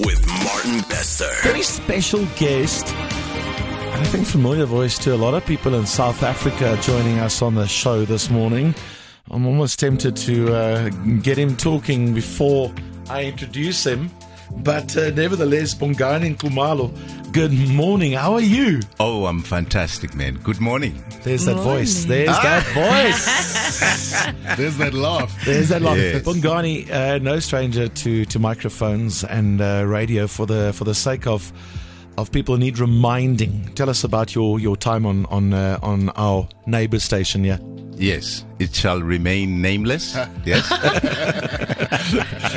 with 0.00 0.26
Martin 0.42 0.80
Bester. 0.88 1.30
Very 1.42 1.62
special 1.62 2.24
guest. 2.36 2.86
I 2.94 4.04
think 4.04 4.26
familiar 4.26 4.64
voice 4.64 4.98
to 5.00 5.14
a 5.14 5.16
lot 5.16 5.34
of 5.34 5.44
people 5.44 5.74
in 5.74 5.84
South 5.84 6.22
Africa 6.22 6.78
joining 6.80 7.18
us 7.18 7.42
on 7.42 7.54
the 7.54 7.66
show 7.66 8.04
this 8.04 8.30
morning. 8.30 8.74
I'm 9.30 9.46
almost 9.46 9.78
tempted 9.78 10.16
to 10.16 10.54
uh, 10.54 10.88
get 11.22 11.38
him 11.38 11.56
talking 11.56 12.14
before 12.14 12.72
I 13.08 13.24
introduce 13.24 13.84
him. 13.84 14.10
But 14.56 14.96
uh, 14.96 15.10
nevertheless, 15.10 15.74
Bongani 15.74 16.36
Nxumalo, 16.36 17.32
good 17.32 17.52
morning. 17.52 18.12
How 18.12 18.34
are 18.34 18.40
you? 18.40 18.80
Oh, 18.98 19.26
I'm 19.26 19.42
fantastic, 19.42 20.14
man. 20.14 20.36
Good 20.42 20.60
morning. 20.60 21.02
There's 21.22 21.44
that 21.46 21.56
voice. 21.56 22.04
There's 22.04 22.28
that 22.28 22.64
voice. 22.74 24.56
There's 24.56 24.76
that 24.78 24.92
laugh. 24.94 25.44
There's 25.44 25.68
that 25.70 25.82
laugh. 25.82 25.96
Yes. 25.96 26.22
Bongani, 26.22 26.90
uh, 26.90 27.18
no 27.18 27.38
stranger 27.38 27.88
to, 27.88 28.24
to 28.26 28.38
microphones 28.38 29.24
and 29.24 29.60
uh, 29.60 29.84
radio 29.86 30.26
for 30.26 30.46
the 30.46 30.72
for 30.74 30.84
the 30.84 30.94
sake 30.94 31.26
of 31.26 31.52
of 32.18 32.30
people 32.30 32.54
who 32.54 32.60
need 32.60 32.78
reminding. 32.78 33.72
Tell 33.74 33.88
us 33.88 34.04
about 34.04 34.34
your, 34.34 34.60
your 34.60 34.76
time 34.76 35.06
on 35.06 35.26
on 35.26 35.54
uh, 35.54 35.78
on 35.82 36.10
our 36.10 36.46
neighbor 36.66 36.98
station. 36.98 37.44
Yeah, 37.44 37.58
Yes, 38.00 38.44
it 38.58 38.74
shall 38.74 39.00
remain 39.02 39.60
nameless. 39.60 40.14
yes. 40.46 40.66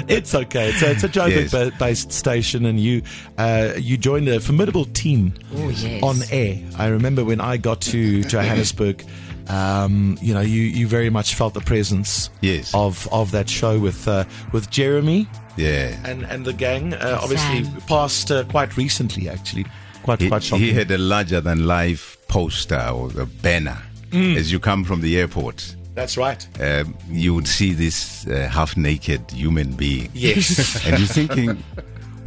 it's 0.08 0.34
okay. 0.34 0.70
It's 0.70 0.82
a, 0.82 0.92
it's 0.92 1.04
a 1.04 1.10
Joburg 1.10 1.52
yes. 1.52 1.78
based 1.78 2.12
station, 2.12 2.66
and 2.66 2.80
you 2.80 3.02
uh, 3.38 3.74
you 3.78 3.98
joined 3.98 4.28
a 4.30 4.40
formidable 4.40 4.86
team 4.86 5.34
Oh, 5.56 5.70
yes. 5.70 6.02
on 6.02 6.18
air. 6.32 6.60
I 6.78 6.88
remember 6.88 7.24
when 7.26 7.42
I 7.42 7.58
got 7.58 7.82
to 7.82 8.24
Johannesburg. 8.34 9.04
Um, 9.50 10.18
you 10.22 10.34
know, 10.34 10.40
you, 10.40 10.62
you 10.62 10.88
very 10.88 11.10
much 11.10 11.36
felt 11.36 11.54
the 11.54 11.60
presence 11.60 12.30
Yes. 12.40 12.74
of, 12.74 13.10
of 13.12 13.32
that 13.32 13.50
show 13.50 13.78
with 13.78 14.08
uh, 14.08 14.24
with 14.54 14.70
Jeremy 14.70 15.28
Yeah. 15.58 16.00
and 16.06 16.24
and 16.24 16.46
the 16.46 16.54
gang. 16.54 16.94
Uh, 16.94 17.20
obviously, 17.22 17.66
Sam. 17.66 17.82
passed 17.82 18.32
uh, 18.32 18.46
quite 18.46 18.78
recently, 18.78 19.28
actually. 19.28 19.66
Quite 20.04 20.22
He, 20.22 20.30
quite 20.30 20.44
shocking. 20.44 20.64
he 20.66 20.72
had 20.72 20.90
a 20.92 20.98
larger 20.98 21.42
than 21.42 21.68
life 21.68 22.18
poster 22.30 22.80
or 22.94 23.10
a 23.20 23.26
banner 23.26 23.78
as 24.14 24.52
you 24.52 24.60
come 24.60 24.84
from 24.84 25.02
the 25.02 25.18
airport. 25.20 25.76
That's 25.96 26.18
right. 26.18 26.46
Um, 26.60 26.96
you 27.10 27.34
would 27.36 27.48
see 27.48 27.72
this 27.74 28.26
uh, 28.28 28.48
half 28.52 28.76
naked 28.78 29.30
human 29.32 29.74
being. 29.74 30.10
Yes. 30.14 30.84
and 30.88 30.98
you're 31.00 31.08
thinking, 31.08 31.64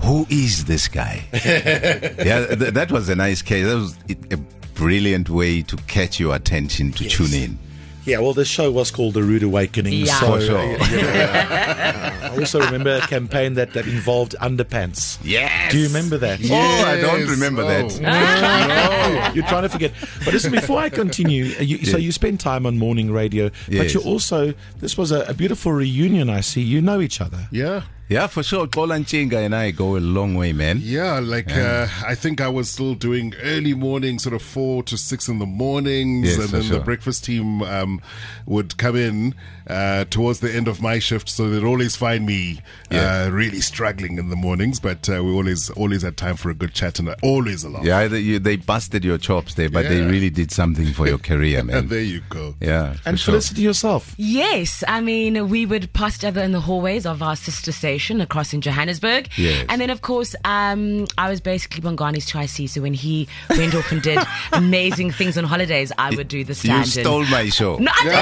who 0.03 0.27
is 0.31 0.67
this 0.67 0.89
guy? 0.89 1.25
yeah, 1.33 2.47
th- 2.55 2.75
that 2.75 2.93
was 2.93 3.09
a 3.09 3.17
nice 3.17 3.43
case. 3.43 3.67
That 3.67 3.75
was 3.75 3.99
a 4.31 4.37
brilliant 4.75 5.29
way 5.31 5.63
to 5.63 5.77
catch 5.89 6.21
your 6.21 6.35
attention 6.37 6.93
to 6.93 7.05
Yes. 7.05 7.13
tune 7.15 7.35
in. 7.35 7.59
Yeah. 8.07 8.19
Well, 8.21 8.33
the 8.33 8.45
show 8.45 8.71
was 8.71 8.91
called 8.91 9.15
The 9.15 9.23
Rude 9.23 9.43
Awakening. 9.43 9.93
Yeah. 9.93 10.21
So, 10.21 10.41
sure. 10.41 10.59
uh, 10.59 10.63
you 10.89 11.03
know, 11.03 11.09
uh, 11.09 12.21
I 12.33 12.37
also 12.39 12.61
remember 12.61 12.97
a 12.97 13.01
campaign 13.07 13.55
that, 13.55 13.73
that 13.75 13.87
involved 13.87 14.35
underpants. 14.41 15.19
Yes. 15.23 15.73
Do 15.73 15.79
you 15.79 15.87
remember 15.89 16.17
that? 16.19 16.41
Oh, 16.51 16.55
I 16.55 17.01
don't 17.01 17.27
remember 17.29 17.63
Oh. 17.63 17.69
that. 17.69 19.33
You're 19.35 19.47
trying 19.47 19.63
to 19.63 19.69
forget. 19.69 19.93
But 20.25 20.33
listen, 20.35 20.53
before 20.53 20.79
I 20.79 20.89
continue, 20.89 21.55
uh, 21.59 21.63
you, 21.63 21.85
so 21.85 21.97
you 21.97 22.13
spend 22.13 22.41
time 22.41 22.67
on 22.67 22.79
morning 22.79 23.11
radio, 23.11 23.49
but 23.67 23.69
Yes. 23.75 23.95
you 23.95 24.01
also, 24.01 24.55
this 24.79 24.97
was 24.97 25.13
a, 25.13 25.21
a 25.23 25.35
beautiful 25.35 25.73
reunion, 25.73 26.31
I 26.31 26.41
see. 26.41 26.63
You 26.63 26.81
know 26.83 27.01
each 27.01 27.21
other. 27.21 27.49
Yeah. 27.51 27.83
Yeah, 28.09 28.29
for 28.29 28.45
sure. 28.45 28.69
Golan 28.69 29.05
Chinga 29.05 29.45
and 29.45 29.53
I 29.55 29.73
go 29.73 29.97
a 29.97 29.99
long 29.99 30.37
way, 30.37 30.53
man. 30.53 30.79
Yeah, 30.81 31.19
like 31.19 31.51
uh, 31.51 31.89
I 32.07 32.15
think 32.15 32.41
I 32.41 32.49
was 32.49 32.71
still 32.71 32.95
doing 32.95 33.35
early 33.43 33.75
morning, 33.75 34.21
sort 34.21 34.35
of 34.35 34.43
four 34.43 34.85
to 34.85 34.97
six 34.97 35.27
in 35.27 35.41
the 35.41 35.47
mornings, 35.47 36.29
Yes, 36.29 36.39
and 36.39 36.51
for 36.51 36.57
then 36.59 36.69
the 36.69 36.79
breakfast 36.81 37.25
team 37.25 37.63
um, 37.63 38.01
would 38.47 38.77
come 38.77 38.95
in 38.95 39.35
uh, 39.67 40.05
towards 40.05 40.39
the 40.39 40.55
end 40.55 40.69
of 40.69 40.81
my 40.81 41.01
shift, 41.01 41.29
so 41.29 41.51
they'd 41.51 41.65
always 41.67 41.97
find 41.97 42.25
me 42.27 42.61
Yeah. 42.93 43.25
uh, 43.25 43.31
really 43.31 43.61
struggling 43.61 44.19
in 44.19 44.29
the 44.31 44.37
mornings. 44.37 44.79
But 44.79 45.09
uh, 45.09 45.25
we 45.25 45.33
always 45.33 45.69
always 45.71 46.03
had 46.03 46.17
time 46.17 46.37
for 46.37 46.51
a 46.51 46.55
good 46.55 46.73
chat 46.75 47.01
and 47.01 47.13
always 47.25 47.65
a 47.65 47.71
laugh. 47.71 47.85
Yeah, 47.85 47.99
either 47.99 48.19
you, 48.21 48.39
they 48.39 48.55
busted 48.55 49.05
your 49.05 49.19
chops 49.19 49.55
there, 49.55 49.69
but 49.69 49.89
they 49.89 50.03
really 50.03 50.31
did 50.31 50.53
something 50.53 50.93
for 50.93 51.09
your 51.09 51.19
career, 51.19 51.65
man. 51.65 51.77
And 51.77 51.89
man. 51.91 51.99
there 51.99 52.05
you 52.07 52.23
go. 52.29 52.55
Yeah, 52.61 52.93
for 52.93 53.09
And 53.09 53.19
sure. 53.19 53.33
Felicity 53.33 53.63
yourself. 53.63 54.15
Yes, 54.17 54.85
I 54.87 55.01
mean, 55.01 55.49
we 55.49 55.67
would 55.67 55.93
pass 55.93 56.19
each 56.19 56.25
other 56.25 56.43
in 56.43 56.53
the 56.53 56.61
hallways 56.61 57.05
of 57.05 57.21
our 57.21 57.35
sister 57.35 57.73
station 57.97 58.21
across 58.21 58.53
in 58.53 58.61
Johannesburg. 58.61 59.29
Yes. 59.39 59.65
And 59.71 59.81
then, 59.81 59.89
of 59.89 60.03
course, 60.03 60.37
um, 60.45 61.07
I 61.17 61.31
was 61.31 61.41
basically 61.41 61.81
Bongani's 61.81 62.29
Tri-C, 62.29 62.67
so 62.67 62.83
when 62.83 62.93
he 62.93 63.27
went 63.51 63.75
off 63.75 63.91
and 63.91 64.03
did 64.03 64.19
amazing 64.53 65.13
things 65.13 65.39
on 65.39 65.45
holidays, 65.45 65.93
I 65.97 66.15
would 66.15 66.29
do 66.29 66.45
the 66.45 66.55
standard. 66.55 66.95
You 66.95 67.03
stole 67.03 67.25
my 67.27 67.49
show. 67.49 67.79
No, 67.79 67.91
I 67.95 68.13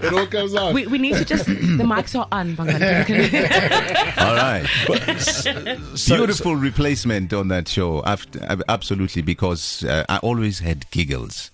It 0.02 0.12
all 0.12 0.26
comes 0.26 0.54
out. 0.54 0.74
We, 0.74 0.86
we 0.86 0.98
need 0.98 1.16
to 1.16 1.24
just, 1.24 1.46
the 1.46 1.84
mics 1.84 2.18
are 2.18 2.28
on, 2.32 2.54
Bongani. 2.56 4.18
All 4.18 4.34
right. 4.34 4.66
So- 5.96 6.16
Beautiful 6.16 6.56
replacement 6.56 7.32
on 7.32 7.48
that 7.48 7.68
show. 7.68 8.02
After, 8.04 8.40
absolutely, 8.68 9.22
because 9.22 9.84
uh, 9.84 10.04
I 10.08 10.18
always 10.18 10.58
had 10.60 10.90
giggles. 10.90 11.50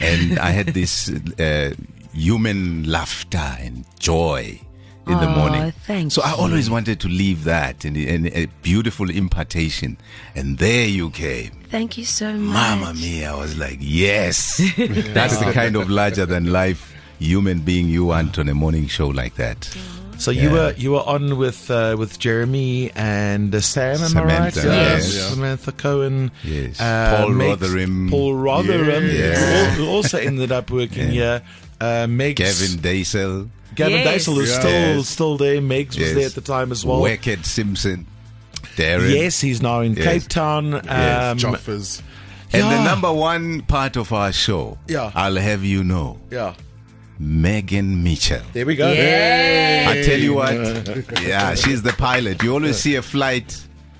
And 0.00 0.38
I 0.38 0.50
had 0.50 0.68
this 0.68 1.10
uh, 1.38 1.74
human 2.14 2.84
laughter 2.84 3.56
and 3.60 3.84
joy 3.98 4.60
in 5.06 5.18
the 5.18 5.26
morning. 5.28 5.72
thank 5.86 6.12
so 6.12 6.22
I 6.22 6.30
you. 6.30 6.36
always 6.36 6.70
wanted 6.70 7.00
to 7.00 7.08
leave 7.08 7.44
that 7.44 7.84
and, 7.84 7.96
and 7.96 8.26
a 8.28 8.46
beautiful 8.62 9.10
impartation. 9.10 9.96
And 10.34 10.58
there 10.58 10.86
you 10.86 11.10
came. 11.10 11.50
Thank 11.70 11.98
you 11.98 12.04
so 12.04 12.32
much. 12.32 12.54
Mama 12.54 12.94
mia, 12.94 13.32
I 13.32 13.36
was 13.36 13.56
like, 13.58 13.78
yes. 13.80 14.58
That's 14.78 15.38
the 15.38 15.50
kind 15.52 15.76
of 15.76 15.90
larger 15.90 16.24
than 16.26 16.52
life 16.52 16.94
human 17.18 17.60
being 17.60 17.88
you 17.88 18.04
want 18.06 18.38
on 18.38 18.48
a 18.48 18.54
morning 18.54 18.86
show 18.86 19.08
like 19.08 19.34
that. 19.36 19.64
So 20.18 20.30
you 20.30 20.50
were 20.50 20.72
you 20.76 20.92
were 20.92 21.00
on 21.02 21.36
with 21.36 21.68
uh, 21.68 21.96
with 21.98 22.18
Jeremy 22.20 22.92
and 22.94 23.52
uh, 23.52 23.60
Sam, 23.60 24.00
am 24.02 24.16
I 24.16 24.22
right? 24.22 24.52
Samantha, 24.54 24.68
yes. 24.68 25.16
Yeah. 25.16 25.28
Samantha 25.30 25.72
Cowen. 25.72 26.30
Yes. 26.44 26.80
uh, 26.80 27.16
Paul 27.16 27.30
Megs- 27.30 27.48
Rotherham. 27.60 28.08
Paul 28.08 28.34
Rotherham. 28.36 29.04
Yes. 29.06 29.76
Who 29.76 29.88
also 29.88 30.18
ended 30.18 30.52
up 30.52 30.70
working 30.70 31.10
here. 31.10 31.42
Uh, 31.80 32.06
Megs, 32.06 32.36
Gavin 32.36 32.78
Daisel, 32.80 33.48
Gavin 33.74 33.98
Yes. 33.98 34.26
Daisel 34.26 34.38
is 34.42 34.50
Yeah. 34.50 34.58
still 34.60 34.96
Yes. 34.96 35.08
still 35.08 35.36
there. 35.36 35.60
Megs 35.60 35.98
was 35.98 36.14
there 36.14 36.26
at 36.26 36.34
the 36.34 36.40
time 36.40 36.72
as 36.72 36.84
well. 36.84 37.00
Whackhead 37.00 37.44
Simpson, 37.44 38.06
Darren. 38.76 39.12
Yes, 39.14 39.40
he's 39.40 39.60
now 39.62 39.80
in 39.80 39.94
Yes. 39.94 40.04
Cape 40.04 40.28
Town. 40.28 40.74
Um, 40.74 40.82
Yes. 40.86 41.42
Joffers. 41.42 42.02
And 42.54 42.62
the 42.64 42.84
number 42.84 43.10
one 43.12 43.62
part 43.62 43.96
of 43.96 44.12
our 44.12 44.30
show, 44.32 44.76
Yeah. 44.86 45.10
I'll 45.14 45.36
have 45.36 45.64
you 45.64 45.82
know, 45.84 46.18
Yeah, 46.30 46.52
Megan 47.18 48.02
Mitchell. 48.02 48.42
there 48.52 48.66
we 48.66 48.76
go. 48.76 48.92
Yeah. 48.92 49.86
I 49.88 50.02
tell 50.02 50.18
you 50.18 50.34
what, 50.34 50.52
yeah, 51.22 51.54
she's 51.54 51.82
the 51.82 51.92
pilot. 51.94 52.42
You 52.42 52.52
always 52.54 52.78
see 52.78 52.96
a 52.96 53.02
flight, 53.02 53.56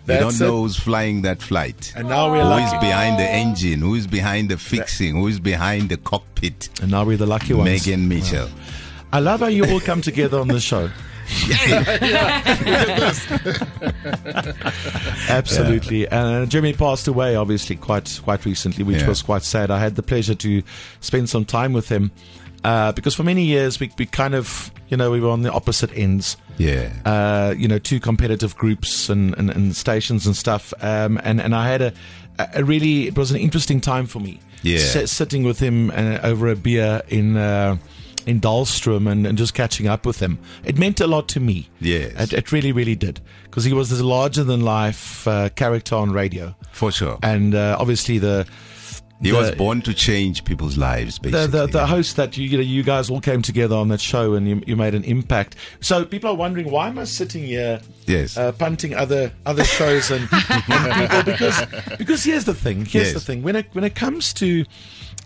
you 0.08 0.14
don't 0.18 0.38
know 0.40 0.56
it. 0.58 0.60
who's 0.62 0.76
flying 0.76 1.22
that 1.22 1.40
flight. 1.40 1.92
And 1.96 2.08
now 2.08 2.30
we're 2.30 2.42
Who 2.42 2.48
lucky. 2.50 2.64
is 2.76 2.82
behind 2.82 3.18
the 3.18 3.30
engine? 3.30 3.80
Who 3.80 3.94
is 3.94 4.06
behind 4.06 4.48
the 4.50 4.58
fixing? 4.58 5.14
Who 5.16 5.28
is 5.28 5.38
behind 5.40 5.88
the 5.88 5.96
cockpit? 5.96 6.68
And 6.82 6.90
now 6.90 7.04
we're 7.04 7.16
the 7.16 7.26
lucky 7.26 7.54
ones. 7.54 7.70
Megan 7.70 8.08
Mitchell. 8.08 8.48
I 9.12 9.20
love 9.20 9.40
how 9.40 9.46
you 9.46 9.64
all 9.66 9.80
come 9.80 10.00
together 10.00 10.40
on 10.40 10.48
the 10.48 10.60
show. 10.60 10.90
Absolutely. 15.28 16.06
And 16.08 16.44
uh, 16.44 16.46
Jeremy 16.46 16.72
passed 16.72 17.08
away, 17.08 17.36
obviously, 17.36 17.76
quite 17.76 18.20
quite 18.24 18.44
recently, 18.44 18.84
which 18.84 19.00
Yeah. 19.02 19.08
was 19.08 19.22
quite 19.22 19.42
sad. 19.42 19.70
I 19.70 19.78
had 19.78 19.96
the 19.96 20.02
pleasure 20.02 20.34
to 20.36 20.62
spend 21.00 21.28
some 21.28 21.44
time 21.44 21.72
with 21.72 21.88
him 21.88 22.10
uh, 22.64 22.92
because 22.92 23.14
for 23.14 23.22
many 23.22 23.44
years 23.44 23.80
we, 23.80 23.90
we 23.98 24.06
kind 24.06 24.34
of, 24.34 24.70
you 24.88 24.96
know, 24.96 25.10
we 25.10 25.20
were 25.20 25.30
on 25.30 25.42
the 25.42 25.52
opposite 25.52 25.90
ends. 25.96 26.36
Yeah. 26.58 26.92
Uh, 27.04 27.54
you 27.56 27.68
know, 27.68 27.78
two 27.78 28.00
competitive 28.00 28.56
groups 28.56 29.08
and, 29.08 29.36
and, 29.38 29.50
and 29.50 29.74
stations 29.76 30.26
and 30.26 30.36
stuff. 30.36 30.72
Um, 30.80 31.20
and, 31.24 31.40
and 31.40 31.54
I 31.54 31.68
had 31.68 31.82
a, 31.82 31.92
a 32.54 32.64
really, 32.64 33.06
it 33.08 33.16
was 33.16 33.30
an 33.30 33.38
interesting 33.38 33.80
time 33.80 34.06
for 34.06 34.20
me. 34.20 34.40
Yeah. 34.62 34.78
Si- 34.78 35.06
sitting 35.06 35.42
with 35.44 35.58
him 35.58 35.90
uh, 35.90 36.18
over 36.22 36.48
a 36.48 36.56
beer 36.56 37.02
in. 37.08 37.36
Uh, 37.36 37.76
in 38.26 38.40
Dullstroom 38.40 39.10
and, 39.10 39.26
and 39.26 39.36
just 39.38 39.54
catching 39.54 39.86
up 39.88 40.06
with 40.06 40.20
him. 40.20 40.38
It 40.64 40.78
meant 40.78 41.00
a 41.00 41.06
lot 41.06 41.28
to 41.30 41.40
me. 41.40 41.68
Yes. 41.80 42.12
It, 42.18 42.32
it 42.32 42.52
really, 42.52 42.72
really 42.72 42.94
did. 42.94 43.20
Because 43.44 43.64
he 43.64 43.72
was 43.72 43.90
this 43.90 44.00
larger 44.00 44.44
than 44.44 44.60
life 44.62 45.26
uh, 45.28 45.48
character 45.50 45.94
on 45.96 46.10
radio. 46.12 46.54
For 46.72 46.90
sure. 46.92 47.18
And 47.22 47.54
uh, 47.54 47.76
obviously 47.78 48.18
the. 48.18 48.46
He 49.20 49.30
the- 49.30 49.36
was 49.36 49.50
born 49.52 49.82
to 49.82 49.94
change 49.94 50.44
people's 50.44 50.76
lives, 50.76 51.16
the, 51.20 51.30
basically. 51.30 51.60
the, 51.60 51.66
the 51.68 51.86
host 51.86 52.16
that 52.16 52.36
you, 52.36 52.44
you 52.48 52.56
know 52.56 52.62
you 52.64 52.82
guys 52.82 53.08
all 53.08 53.20
came 53.20 53.40
together 53.40 53.76
on 53.76 53.86
that 53.90 54.00
show 54.00 54.34
and 54.34 54.48
you, 54.48 54.60
you 54.66 54.74
made 54.74 54.96
an 54.96 55.04
impact. 55.04 55.54
So 55.80 56.04
people 56.04 56.30
are 56.30 56.34
wondering 56.34 56.68
why 56.72 56.88
am 56.88 56.98
I 56.98 57.04
sitting 57.04 57.44
here 57.44 57.80
Yes. 58.08 58.36
uh, 58.36 58.50
punting 58.50 58.94
other 58.96 59.30
other 59.46 59.62
shows 59.62 60.10
and, 60.10 60.28
and 60.32 61.08
people 61.08 61.22
because 61.22 61.64
because 61.98 62.24
here's 62.24 62.46
the 62.46 62.54
thing 62.54 62.78
here's 62.84 63.12
Yes. 63.12 63.14
the 63.14 63.20
thing 63.20 63.44
when 63.44 63.54
it 63.54 63.68
when 63.74 63.84
it 63.84 63.94
comes 63.94 64.32
to 64.34 64.64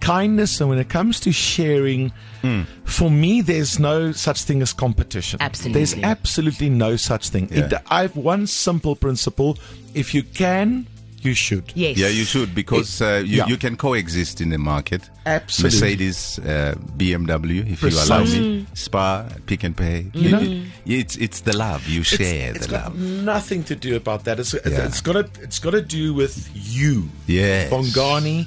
kindness 0.01 0.61
and 0.61 0.69
when 0.71 0.79
it 0.79 0.89
comes 0.89 1.21
to 1.21 1.33
sharing 1.33 2.13
Hmm. 2.43 2.63
for 2.85 3.11
me 3.11 3.41
there's 3.43 3.79
no 3.79 4.13
such 4.13 4.43
thing 4.45 4.63
as 4.63 4.73
competition 4.73 5.39
Absolutely. 5.41 5.81
there's 5.81 5.95
absolutely 6.05 6.69
no 6.71 6.97
such 6.97 7.31
thing 7.31 7.49
Yeah. 7.51 7.65
it, 7.67 7.73
i've 7.91 8.15
one 8.17 8.47
simple 8.47 8.95
principle 8.95 9.59
if 9.95 10.15
you 10.15 10.23
can 10.23 10.87
You 11.23 11.35
should. 11.35 11.73
Yes. 11.75 11.97
Yeah, 11.99 12.09
you 12.09 12.25
should 12.25 12.55
because 12.55 13.03
uh, 13.03 13.21
you, 13.27 13.39
yeah. 13.39 13.49
you 13.49 13.57
can 13.57 13.75
coexist 13.77 14.41
in 14.41 14.51
the 14.51 14.59
market. 14.59 15.11
Absolutely. 15.25 15.81
Mercedes, 15.81 16.39
uh, 16.39 16.75
BMW, 16.97 17.67
if 17.73 17.83
you 17.83 17.89
allow 17.89 18.21
Precisely. 18.23 18.41
me. 18.41 18.67
Spar, 18.75 19.27
Pick 19.47 19.65
and 19.65 19.75
Pay. 19.77 20.07
You 20.15 20.31
know? 20.31 20.41
You- 20.41 20.63
it's 21.01 21.17
it's 21.17 21.41
the 21.41 21.57
love 21.57 21.89
you 21.89 22.05
share. 22.05 22.55
it's 22.55 22.67
the 22.67 22.73
got 22.79 22.85
love. 22.95 22.99
nothing 23.25 23.65
to 23.65 23.75
do 23.75 23.97
about 23.97 24.23
that. 24.27 24.39
It's, 24.39 24.55
it's- 24.55 24.73
Yeah. 24.73 24.87
it's 24.87 25.01
got 25.01 25.15
to 25.19 25.25
it's 25.43 25.59
got 25.59 25.73
to 25.73 25.83
do 25.83 26.15
with 26.15 26.37
you, 26.55 27.09
Yes. 27.27 27.73
Bongani 27.73 28.47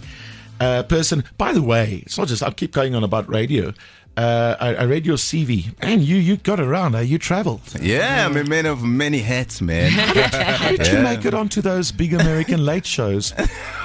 uh, 0.59 0.83
person. 0.83 1.23
By 1.37 1.53
the 1.53 1.61
way, 1.61 2.03
it's 2.05 2.17
not 2.17 2.27
just 2.27 2.43
I 2.43 2.51
keep 2.51 2.71
going 2.71 2.95
on 2.95 3.03
about 3.03 3.29
radio. 3.29 3.73
Uh, 4.19 4.55
I, 4.59 4.75
I 4.75 4.83
read 4.83 5.05
your 5.05 5.15
CV, 5.17 5.73
and 5.81 6.01
you 6.01 6.17
you 6.17 6.35
got 6.37 6.59
around. 6.59 6.93
Uh, 6.95 6.99
you 6.99 7.17
travelled. 7.17 7.61
Yeah, 7.81 8.25
I'm 8.25 8.35
a 8.35 8.43
man 8.43 8.65
of 8.65 8.83
many 8.83 9.19
hats, 9.19 9.61
man. 9.61 9.91
How 10.61 10.69
did 10.71 10.87
you 10.87 10.93
Yeah. 10.97 11.03
make 11.03 11.23
it 11.29 11.33
onto 11.33 11.61
those 11.61 11.93
big 11.93 12.13
American 12.13 12.65
late 12.65 12.85
shows? 12.85 13.33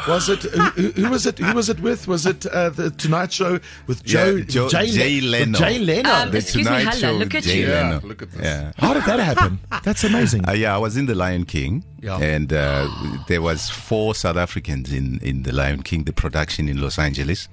Was 0.09 0.29
it 0.29 0.43
who, 0.43 0.61
who- 0.81 0.93
who 1.03 1.11
was 1.11 1.25
it? 1.27 1.39
Who 1.39 1.55
was 1.55 1.69
it 1.69 1.79
with? 1.81 2.09
Was 2.09 2.27
it 2.27 2.47
uh, 2.47 2.71
the 2.71 2.91
Tonight 2.91 3.33
Show 3.33 3.61
with 3.87 4.03
Joe 4.05 4.35
Yeah, 4.37 4.45
Joe- 4.55 4.69
Jay, 4.69 4.87
Jay 4.89 5.21
Leno. 5.21 5.59
Jay 5.59 5.79
Leno? 5.79 6.11
Um, 6.11 6.31
The 6.33 6.39
Excuse 6.39 6.67
me, 6.67 6.71
Tonight 6.79 6.85
Hala, 6.85 6.97
Show 7.01 7.13
look 7.13 7.33
with 7.33 7.37
at 7.37 7.43
Jay 7.45 7.61
you. 7.61 7.69
Yeah, 7.69 7.83
Leno. 7.91 8.01
look 8.09 8.23
at 8.23 8.31
this. 8.33 8.43
Yeah. 8.43 8.73
How 8.79 8.93
did 8.95 9.05
that 9.05 9.21
happen? 9.21 9.61
That's 9.85 10.03
amazing. 10.05 10.49
Uh, 10.49 10.53
yeah, 10.53 10.75
I 10.75 10.79
was 10.79 10.97
in 10.97 11.07
the 11.07 11.15
Lion 11.15 11.45
King, 11.45 11.85
Yeah. 12.03 12.19
and 12.35 12.53
uh, 12.53 12.89
there 13.29 13.41
was 13.43 13.71
four 13.71 14.15
South 14.17 14.37
Africans 14.47 14.93
in 14.93 15.21
in 15.23 15.45
the 15.45 15.53
Lion 15.53 15.83
King, 15.83 16.05
the 16.05 16.13
production 16.13 16.69
in 16.69 16.81
Los 16.81 16.99
Angeles. 16.99 17.49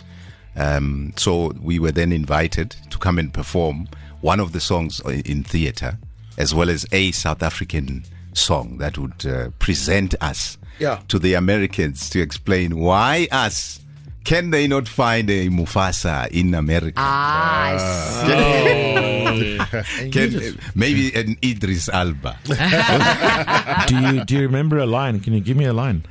Um, 0.56 1.14
so 1.16 1.54
we 1.62 1.80
were 1.80 1.92
then 1.92 2.12
invited 2.12 2.76
to 2.90 2.98
come 2.98 3.18
and 3.20 3.34
perform 3.34 3.88
one 4.22 4.40
of 4.40 4.52
the 4.52 4.60
songs 4.60 5.00
in 5.26 5.44
theater, 5.44 5.98
as 6.38 6.54
well 6.54 6.70
as 6.70 6.86
a 6.92 7.12
South 7.12 7.42
African 7.42 8.04
song 8.34 8.78
that 8.80 8.98
would 8.98 9.26
uh, 9.26 9.50
present 9.60 10.14
us 10.22 10.58
Yeah. 10.80 11.00
to 11.08 11.20
the 11.20 11.34
Americans 11.36 12.10
to 12.12 12.22
explain 12.22 12.78
why 12.78 13.28
us. 13.32 13.80
Can 14.24 14.52
they 14.52 14.68
not 14.68 14.88
find 14.88 15.30
a 15.32 15.50
Mufasa 15.50 16.28
in 16.28 16.54
America? 16.54 16.94
Ah, 16.98 18.24
And 18.24 19.38
you 19.40 19.60
Can, 20.12 20.60
maybe 20.76 21.12
an 21.16 21.38
Idris 21.44 21.90
Elba. 21.92 22.38
do 23.88 23.96
you 24.00 24.24
do 24.26 24.36
you 24.36 24.42
remember 24.42 24.78
a 24.78 24.86
line? 24.86 25.20
Can 25.22 25.34
you 25.34 25.40
give 25.40 25.58
me 25.58 25.66
a 25.66 25.74
line? 25.74 26.04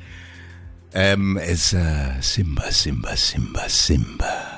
Um, 0.93 1.37
it's 1.41 1.73
uh, 1.73 2.19
Simba, 2.21 2.71
Simba, 2.71 3.15
Simba, 3.15 3.69
Simba. 3.69 4.57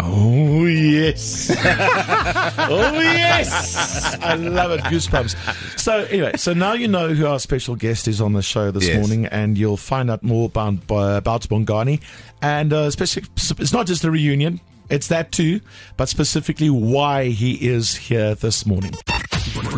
Oh 0.00 0.64
yes, 0.66 1.50
oh 1.58 3.00
yes, 3.00 4.16
I 4.22 4.34
love 4.34 4.70
it. 4.70 4.80
Goosebumps. 4.82 5.78
So 5.78 6.04
anyway, 6.04 6.32
so 6.36 6.52
now 6.52 6.74
you 6.74 6.86
know 6.86 7.08
who 7.14 7.26
our 7.26 7.40
special 7.40 7.74
guest 7.74 8.06
is 8.06 8.20
on 8.20 8.34
the 8.34 8.42
show 8.42 8.70
this 8.70 8.86
Yes. 8.86 8.96
morning, 8.98 9.26
and 9.26 9.58
you'll 9.58 9.76
find 9.78 10.10
out 10.10 10.22
more 10.22 10.46
about 10.46 10.74
about 10.90 11.42
Bongani, 11.48 12.00
and 12.42 12.72
uh, 12.72 12.82
especially 12.82 13.24
it's 13.36 13.72
not 13.72 13.86
just 13.86 14.04
a 14.04 14.10
reunion. 14.10 14.60
It's 14.90 15.08
that 15.08 15.32
too, 15.32 15.60
but 15.96 16.08
specifically 16.08 16.70
why 16.70 17.26
he 17.26 17.68
is 17.68 17.94
here 17.94 18.34
this 18.34 18.64
morning. 18.66 18.94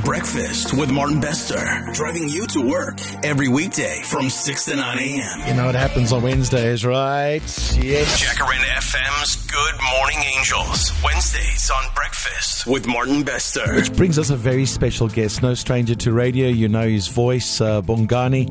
Breakfast 0.05 0.77
with 0.77 0.91
Martin 0.91 1.21
Bester, 1.21 1.59
driving 1.95 2.29
you 2.29 2.47
to 2.49 2.69
work 2.69 2.99
every 3.25 3.49
weekday 3.49 4.03
from 4.05 4.29
6 4.29 4.65
to 4.67 4.77
9 4.77 4.99
a.m. 4.99 5.49
You 5.49 5.55
know 5.55 5.67
what 5.67 5.75
happens 5.75 6.13
on 6.13 6.23
Wednesdays, 6.23 6.85
right? 6.85 7.41
Yes. 7.81 8.23
Jacaranda 8.23 8.67
FM's 8.79 9.47
Good 9.47 9.75
Morning 9.97 10.19
Angels, 10.37 10.93
Wednesdays 11.03 11.71
on 11.71 11.95
Breakfast 11.95 12.67
with 12.67 12.87
Martin 12.87 13.23
Bester. 13.23 13.75
Which 13.75 13.93
brings 13.95 14.19
us 14.19 14.31
a 14.31 14.37
very 14.37 14.67
special 14.67 15.09
guest, 15.09 15.43
no 15.43 15.55
stranger 15.55 15.95
to 15.95 16.13
radio. 16.13 16.49
You 16.49 16.69
know 16.69 16.87
his 16.89 17.09
voice, 17.09 17.61
uh, 17.61 17.81
Bongani. 17.83 18.49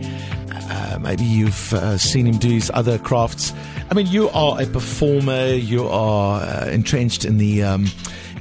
Uh, 0.71 0.99
maybe 0.99 1.23
you've 1.23 1.73
uh, 1.73 1.97
seen 1.97 2.25
him 2.27 2.37
do 2.37 2.49
his 2.49 2.71
other 2.73 2.97
crafts. 2.97 3.53
I 3.91 3.95
mean, 3.95 4.07
you 4.07 4.29
are 4.29 4.61
a 4.61 4.65
performer. 4.67 5.47
You 5.47 5.87
are 5.87 6.41
uh, 6.49 6.65
entrenched 6.69 7.25
in 7.25 7.37
the 7.37 7.63
um, 7.63 7.85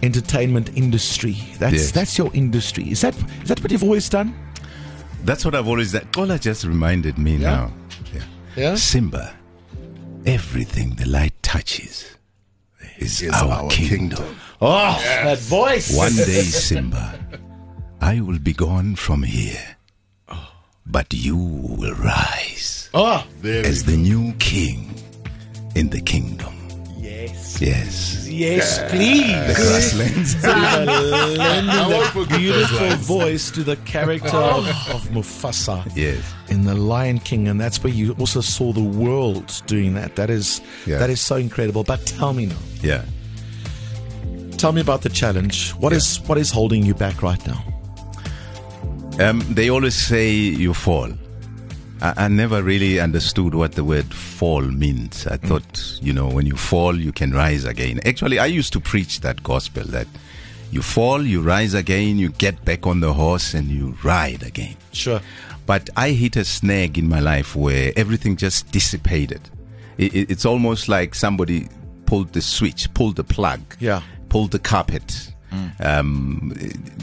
entertainment 0.02 0.70
industry. 0.76 1.36
That's 1.58 1.74
Yes. 1.74 1.90
that's 1.92 2.14
your 2.18 2.30
industry. 2.34 2.84
Is 2.90 3.00
that 3.02 3.14
is 3.42 3.48
that 3.48 3.60
what 3.62 3.70
you've 3.72 3.84
always 3.84 4.08
done? 4.08 4.34
That's 5.24 5.44
what 5.44 5.54
I've 5.54 5.68
always 5.68 5.92
done. 5.92 6.08
Ola 6.16 6.38
just 6.38 6.64
reminded 6.64 7.18
me 7.18 7.36
now. 7.36 7.72
Yeah. 8.14 8.22
Yeah? 8.56 8.74
Simba, 8.76 9.34
everything 10.26 10.94
the 10.96 11.06
light 11.06 11.34
touches 11.42 12.16
is, 12.98 13.20
Is 13.22 13.32
our, 13.34 13.52
our 13.64 13.70
kingdom. 13.70 14.16
kingdom. 14.18 14.36
Oh, 14.60 14.98
that 15.24 15.38
voice. 15.38 15.96
One 15.96 16.14
day, 16.16 16.42
Simba, 16.42 17.18
I 18.00 18.20
will 18.20 18.38
be 18.38 18.52
gone 18.52 18.96
from 18.96 19.22
here, 19.22 19.76
but 20.86 21.12
you 21.12 21.36
will 21.36 21.94
rise 21.94 22.90
Oh, 22.94 23.24
as 23.44 23.84
the 23.84 23.96
new 23.96 24.32
king 24.38 24.94
in 25.74 25.90
the 25.90 26.00
kingdom. 26.00 26.54
Yes. 27.60 28.26
Yes. 28.28 28.78
Yes, 28.78 28.90
please. 28.90 29.32
The 29.48 29.54
grasslands. 29.54 30.44
lending 30.44 31.70
I 31.70 31.88
won't 31.88 32.04
that 32.04 32.12
forget 32.12 32.30
those 32.30 32.38
beautiful 32.68 32.96
voice 33.18 33.50
to 33.50 33.62
the 33.64 33.76
character 33.78 34.36
of, 34.36 34.66
of 34.94 35.08
Mufasa. 35.10 35.84
Yes. 35.96 36.22
in 36.48 36.64
the 36.64 36.74
Lion 36.74 37.18
King, 37.18 37.48
and 37.48 37.60
that's 37.60 37.82
where 37.82 37.92
you 37.92 38.12
also 38.18 38.40
saw 38.40 38.72
the 38.72 38.82
world 38.82 39.62
doing 39.66 39.94
that. 39.94 40.16
That 40.16 40.30
is 40.30 40.60
Yeah. 40.86 40.98
that 40.98 41.10
is 41.10 41.20
so 41.20 41.36
incredible. 41.36 41.84
But 41.84 42.06
tell 42.06 42.32
me 42.32 42.46
now, 42.46 42.56
Yeah. 42.82 43.02
tell 44.56 44.72
me 44.72 44.80
about 44.80 45.02
the 45.02 45.10
challenge. 45.10 45.72
What 45.72 45.92
is 45.92 46.20
what 46.26 46.38
is 46.38 46.50
holding 46.50 46.84
you 46.86 46.94
back 46.94 47.22
right 47.22 47.44
now? 47.46 47.62
Um, 49.20 49.40
they 49.52 49.68
always 49.68 49.94
say 49.96 50.30
you 50.30 50.72
fall. 50.74 51.08
I, 52.00 52.24
I 52.24 52.28
never 52.28 52.62
really 52.62 53.00
understood 53.00 53.54
what 53.54 53.72
the 53.72 53.84
word 53.84 54.12
fall 54.14 54.62
means. 54.62 55.26
I 55.26 55.36
thought, 55.36 55.98
you 56.02 56.12
know, 56.12 56.28
when 56.28 56.46
you 56.46 56.56
fall, 56.56 56.94
you 56.98 57.12
can 57.12 57.32
rise 57.32 57.64
again. 57.64 58.00
Actually, 58.06 58.38
I 58.38 58.46
used 58.46 58.72
to 58.74 58.80
preach 58.80 59.20
that 59.20 59.42
gospel 59.42 59.84
that 59.84 60.06
you 60.70 60.82
fall, 60.82 61.22
you 61.22 61.40
rise 61.40 61.74
again, 61.74 62.18
you 62.18 62.28
get 62.30 62.64
back 62.64 62.86
on 62.86 63.00
the 63.00 63.12
horse, 63.14 63.54
and 63.54 63.68
you 63.68 63.96
ride 64.04 64.42
again. 64.42 64.76
Sure. 64.92 65.20
But 65.66 65.88
I 65.96 66.10
hit 66.10 66.36
a 66.36 66.44
snag 66.44 66.98
in 66.98 67.08
my 67.08 67.20
life 67.20 67.56
where 67.56 67.92
everything 67.96 68.36
just 68.36 68.70
dissipated. 68.70 69.40
It, 69.98 70.14
it, 70.14 70.30
it's 70.30 70.44
almost 70.44 70.88
like 70.88 71.14
somebody 71.14 71.68
pulled 72.06 72.32
the 72.32 72.40
switch, 72.40 72.92
pulled 72.94 73.16
the 73.16 73.24
plug, 73.24 73.60
Yeah. 73.80 74.02
pulled 74.28 74.50
the 74.52 74.58
carpet. 74.58 75.32
Um, 75.80 76.52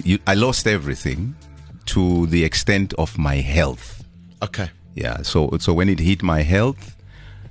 you, 0.04 0.20
I 0.28 0.36
lost 0.36 0.68
everything 0.68 1.36
to 1.88 2.28
the 2.28 2.44
extent 2.44 2.94
of 2.96 3.18
my 3.18 3.36
health. 3.36 4.04
Okay. 4.44 4.70
Yeah. 4.96 5.22
So 5.24 5.58
so 5.60 5.74
when 5.74 5.90
it 5.90 6.00
hit 6.00 6.24
my 6.24 6.42
health, 6.42 6.96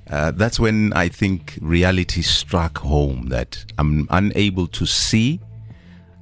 uh, 0.09 0.31
that's 0.31 0.59
when 0.59 0.91
I 0.93 1.09
think 1.09 1.57
reality 1.61 2.21
struck 2.21 2.77
home 2.79 3.27
that 3.29 3.63
I'm 3.77 4.07
unable 4.09 4.67
to 4.67 4.85
see. 4.85 5.39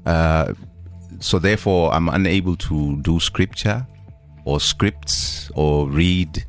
Uh, 0.05 0.53
so 1.19 1.39
therefore, 1.39 1.93
I'm 1.93 2.09
unable 2.09 2.55
to 2.57 2.97
do 3.01 3.19
scripture 3.19 3.85
or 4.45 4.59
scripts 4.59 5.49
or 5.55 5.87
read 5.89 6.43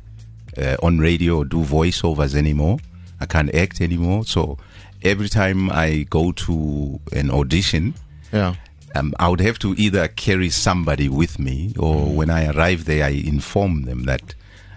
uh, 0.57 0.75
on 0.83 0.99
radio 0.99 1.37
or 1.37 1.45
do 1.45 1.63
voiceovers 1.63 2.35
anymore. 2.35 2.77
I 3.21 3.25
can't 3.25 3.53
act 3.55 3.79
anymore. 3.79 4.25
So 4.25 4.57
every 5.03 5.29
time 5.29 5.69
I 5.71 6.05
go 6.09 6.33
to 6.33 6.99
an 7.13 7.31
audition, 7.31 7.93
Yeah. 8.33 8.55
um, 8.95 9.13
I 9.19 9.29
would 9.29 9.39
have 9.39 9.57
to 9.59 9.73
either 9.77 10.09
carry 10.09 10.49
somebody 10.49 11.07
with 11.07 11.39
me, 11.39 11.73
or 11.79 12.07
when 12.07 12.29
I 12.29 12.47
arrive 12.51 12.83
there, 12.85 13.05
I 13.05 13.11
inform 13.11 13.83
them 13.83 14.03
that 14.03 14.35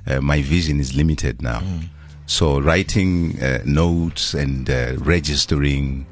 uh, 0.09 0.21
my 0.21 0.43
vision 0.43 0.81
is 0.81 0.97
limited 0.97 1.43
now. 1.43 1.63
So 2.27 2.61
writing 2.61 3.41
uh, 3.43 3.63
notes 3.65 4.35
and 4.35 4.69
uh, 4.69 4.95
registering. 4.99 6.07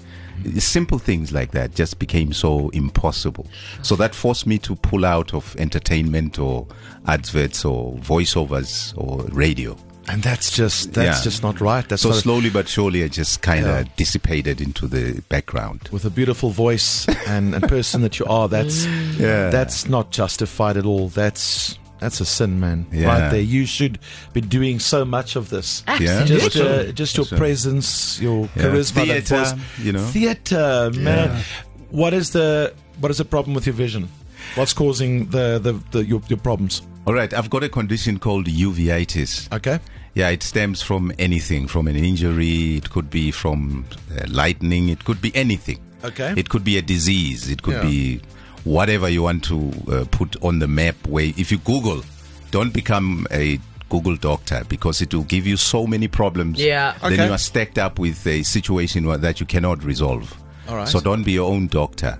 Simple 0.59 0.99
things 0.99 1.33
like 1.33 1.51
that 1.53 1.75
just 1.75 1.99
became 1.99 2.33
so 2.33 2.69
impossible. 2.71 3.47
So 3.83 3.97
that 3.97 4.15
forced 4.15 4.47
me 4.47 4.59
to 4.59 4.77
pull 4.77 5.05
out 5.07 5.33
of 5.35 5.57
entertainment 5.59 6.39
or 6.39 6.67
adverts 7.07 7.65
or 7.65 7.95
voiceovers 7.95 8.93
or 8.99 9.23
radio. 9.33 9.77
And 10.09 10.23
that's 10.23 10.55
just 10.55 10.93
that's 10.93 11.19
Yeah. 11.19 11.25
just 11.25 11.43
not 11.43 11.61
right. 11.61 11.89
That's 11.89 12.03
So 12.03 12.13
slowly 12.13 12.51
but 12.51 12.69
surely, 12.69 13.03
I 13.03 13.09
just 13.09 13.41
kind 13.43 13.67
of 13.67 13.87
Yeah. 13.87 13.93
dissipated 13.97 14.61
into 14.61 14.87
the 14.87 15.21
background. 15.31 15.89
with 15.91 16.05
a 16.05 16.11
beautiful 16.11 16.51
voice 16.51 17.09
and, 17.27 17.55
and 17.55 17.67
person 17.69 18.03
that 18.03 18.19
you 18.19 18.27
are. 18.27 18.47
That's 18.49 18.85
Yeah. 19.19 19.51
that's 19.51 19.89
not 19.89 20.13
justified 20.13 20.77
at 20.77 20.85
all. 20.85 21.09
That's 21.09 21.77
that's 21.99 22.21
a 22.21 22.25
sin, 22.25 22.61
man. 22.61 22.87
Yeah. 22.93 23.07
Right 23.09 23.31
there. 23.31 23.41
You 23.41 23.67
should 23.67 23.99
be 24.33 24.41
doing 24.41 24.79
so 24.79 25.05
much 25.05 25.37
of 25.37 25.49
this. 25.51 25.83
Yeah. 26.01 26.25
Just, 26.25 26.57
uh, 26.57 26.93
just 26.93 27.17
your 27.17 27.27
presence, 27.27 28.21
your 28.21 28.49
Yeah. 28.57 28.63
charisma, 28.65 29.05
Theatre, 29.07 29.37
voice. 29.45 29.55
you 29.83 29.93
know. 29.93 30.07
theater, 30.07 30.91
man. 30.95 31.43
What 31.91 32.13
is 32.15 32.31
the 32.31 32.73
what 33.01 33.11
is 33.11 33.19
the 33.19 33.25
problem 33.25 33.55
with 33.55 33.67
your 33.67 33.75
vision? 33.75 34.09
What's 34.55 34.73
causing 34.73 35.27
the, 35.31 35.59
the, 35.63 35.73
the 35.91 36.05
your, 36.05 36.21
your 36.29 36.39
problems? 36.39 36.83
All 37.07 37.15
right, 37.15 37.33
I've 37.33 37.51
got 37.51 37.63
a 37.63 37.69
condition 37.69 38.19
called 38.19 38.47
uveitis. 38.47 39.53
Okay, 39.53 39.79
Yeah, 40.15 40.31
it 40.31 40.43
stems 40.43 40.83
from 40.83 41.13
anything, 41.19 41.69
from 41.69 41.89
an 41.89 41.97
injury. 41.97 42.77
It 42.77 42.91
could 42.91 43.11
be 43.11 43.31
from 43.31 43.85
uh, 44.13 44.25
lightning. 44.29 44.89
It 44.89 45.05
could 45.05 45.21
be 45.21 45.35
anything. 45.35 45.79
Okay. 46.05 46.35
It 46.37 46.49
could 46.49 46.65
be 46.65 46.79
a 46.79 46.83
disease. 46.83 47.51
It 47.51 47.63
could 47.63 47.75
Yeah. 47.75 47.83
be 47.91 48.21
whatever 48.67 49.09
you 49.09 49.23
want 49.23 49.45
to 49.45 49.73
uh, 49.91 50.05
put 50.11 50.37
on 50.43 50.59
the 50.59 50.67
map. 50.69 50.97
Where 51.07 51.33
if 51.37 51.51
you 51.51 51.59
Google, 51.59 52.03
don't 52.51 52.73
become 52.73 53.27
a 53.31 53.59
Google 53.89 54.17
Doctor 54.17 54.65
because 54.69 55.01
it 55.01 55.15
will 55.15 55.23
give 55.25 55.47
you 55.47 55.57
so 55.57 55.87
many 55.87 56.09
problems. 56.09 56.61
Yeah. 56.61 56.97
Then 57.01 57.29
you 57.29 57.33
are 57.33 57.39
stacked 57.39 57.79
up 57.79 57.99
with 57.99 58.27
a 58.27 58.43
situation 58.43 59.05
that 59.05 59.41
you 59.41 59.47
cannot 59.47 59.85
resolve. 59.85 60.37
All 60.69 60.77
right. 60.77 60.89
So 60.89 61.01
don't 61.01 61.23
be 61.23 61.33
your 61.33 61.51
own 61.51 61.69
doctor. 61.69 62.19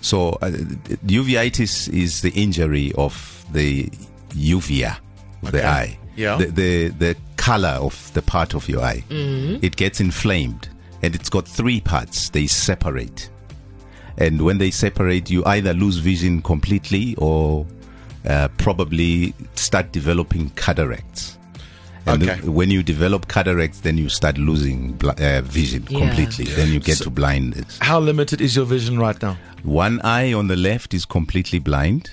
So 0.00 0.30
uh, 0.40 0.50
uveitis 1.06 1.92
is 1.92 2.22
the 2.22 2.30
injury 2.30 2.92
of 2.96 3.44
the 3.52 3.90
uvea 4.30 4.96
of 5.42 5.52
the 5.52 5.66
eye. 5.66 5.98
Yeah. 6.16 6.36
The, 6.36 6.46
the 6.46 6.88
the 6.88 7.16
color 7.36 7.78
of 7.80 8.12
the 8.14 8.22
part 8.22 8.54
of 8.54 8.68
your 8.68 8.82
eye. 8.82 9.04
It 9.10 9.76
gets 9.76 10.00
inflamed, 10.00 10.68
and 11.02 11.14
it's 11.14 11.28
got 11.28 11.46
three 11.46 11.80
parts. 11.80 12.30
They 12.30 12.46
separate, 12.46 13.30
and 14.18 14.42
when 14.42 14.58
they 14.58 14.70
separate, 14.70 15.30
you 15.30 15.44
either 15.46 15.72
lose 15.72 15.96
vision 15.98 16.42
completely 16.42 17.14
or 17.16 17.66
uh, 18.26 18.48
probably 18.58 19.32
start 19.54 19.92
developing 19.92 20.50
cataracts. 20.50 21.38
And 22.06 22.22
Okay. 22.22 22.40
when 22.48 22.70
you 22.70 22.82
develop 22.82 23.28
cataracts, 23.28 23.80
then 23.80 23.98
you 23.98 24.08
start 24.08 24.38
losing 24.38 24.92
bl- 24.92 25.10
uh, 25.18 25.42
vision 25.42 25.86
Yeah. 25.88 25.98
completely. 25.98 26.44
Then 26.46 26.72
you 26.72 26.80
get 26.80 26.98
to 26.98 27.10
blindness. 27.10 27.78
How 27.80 28.00
limited 28.00 28.40
is 28.40 28.56
your 28.56 28.64
vision 28.64 28.98
right 28.98 29.20
now? 29.22 29.36
One 29.62 30.00
eye 30.02 30.32
on 30.32 30.48
the 30.48 30.56
left 30.56 30.94
is 30.94 31.04
completely 31.04 31.58
blind, 31.58 32.10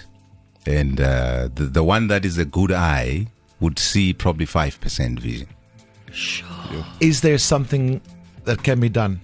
and 0.65 0.99
uh, 0.99 1.49
the, 1.55 1.65
the 1.65 1.83
one 1.83 2.07
that 2.07 2.25
is 2.25 2.37
a 2.37 2.45
good 2.45 2.71
eye 2.71 3.27
would 3.61 3.79
see 3.79 4.13
probably 4.13 4.45
5% 4.45 5.19
vision. 5.19 5.47
Sure. 6.11 6.47
Is 6.99 7.21
there 7.21 7.37
something 7.37 8.01
that 8.43 8.63
can 8.63 8.79
be 8.79 8.89
done? 8.89 9.21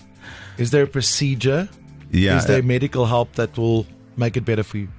Is 0.58 0.72
there 0.72 0.84
a 0.84 0.88
procedure? 0.88 1.68
Yeah. 2.12 2.38
Is 2.38 2.46
there 2.46 2.60
uh, 2.60 2.64
medical 2.64 3.06
help 3.06 3.34
that 3.34 3.58
will 3.58 3.86
make 4.18 4.38
it 4.38 4.46
better 4.46 4.64
for 4.64 4.78
you? 4.78 4.90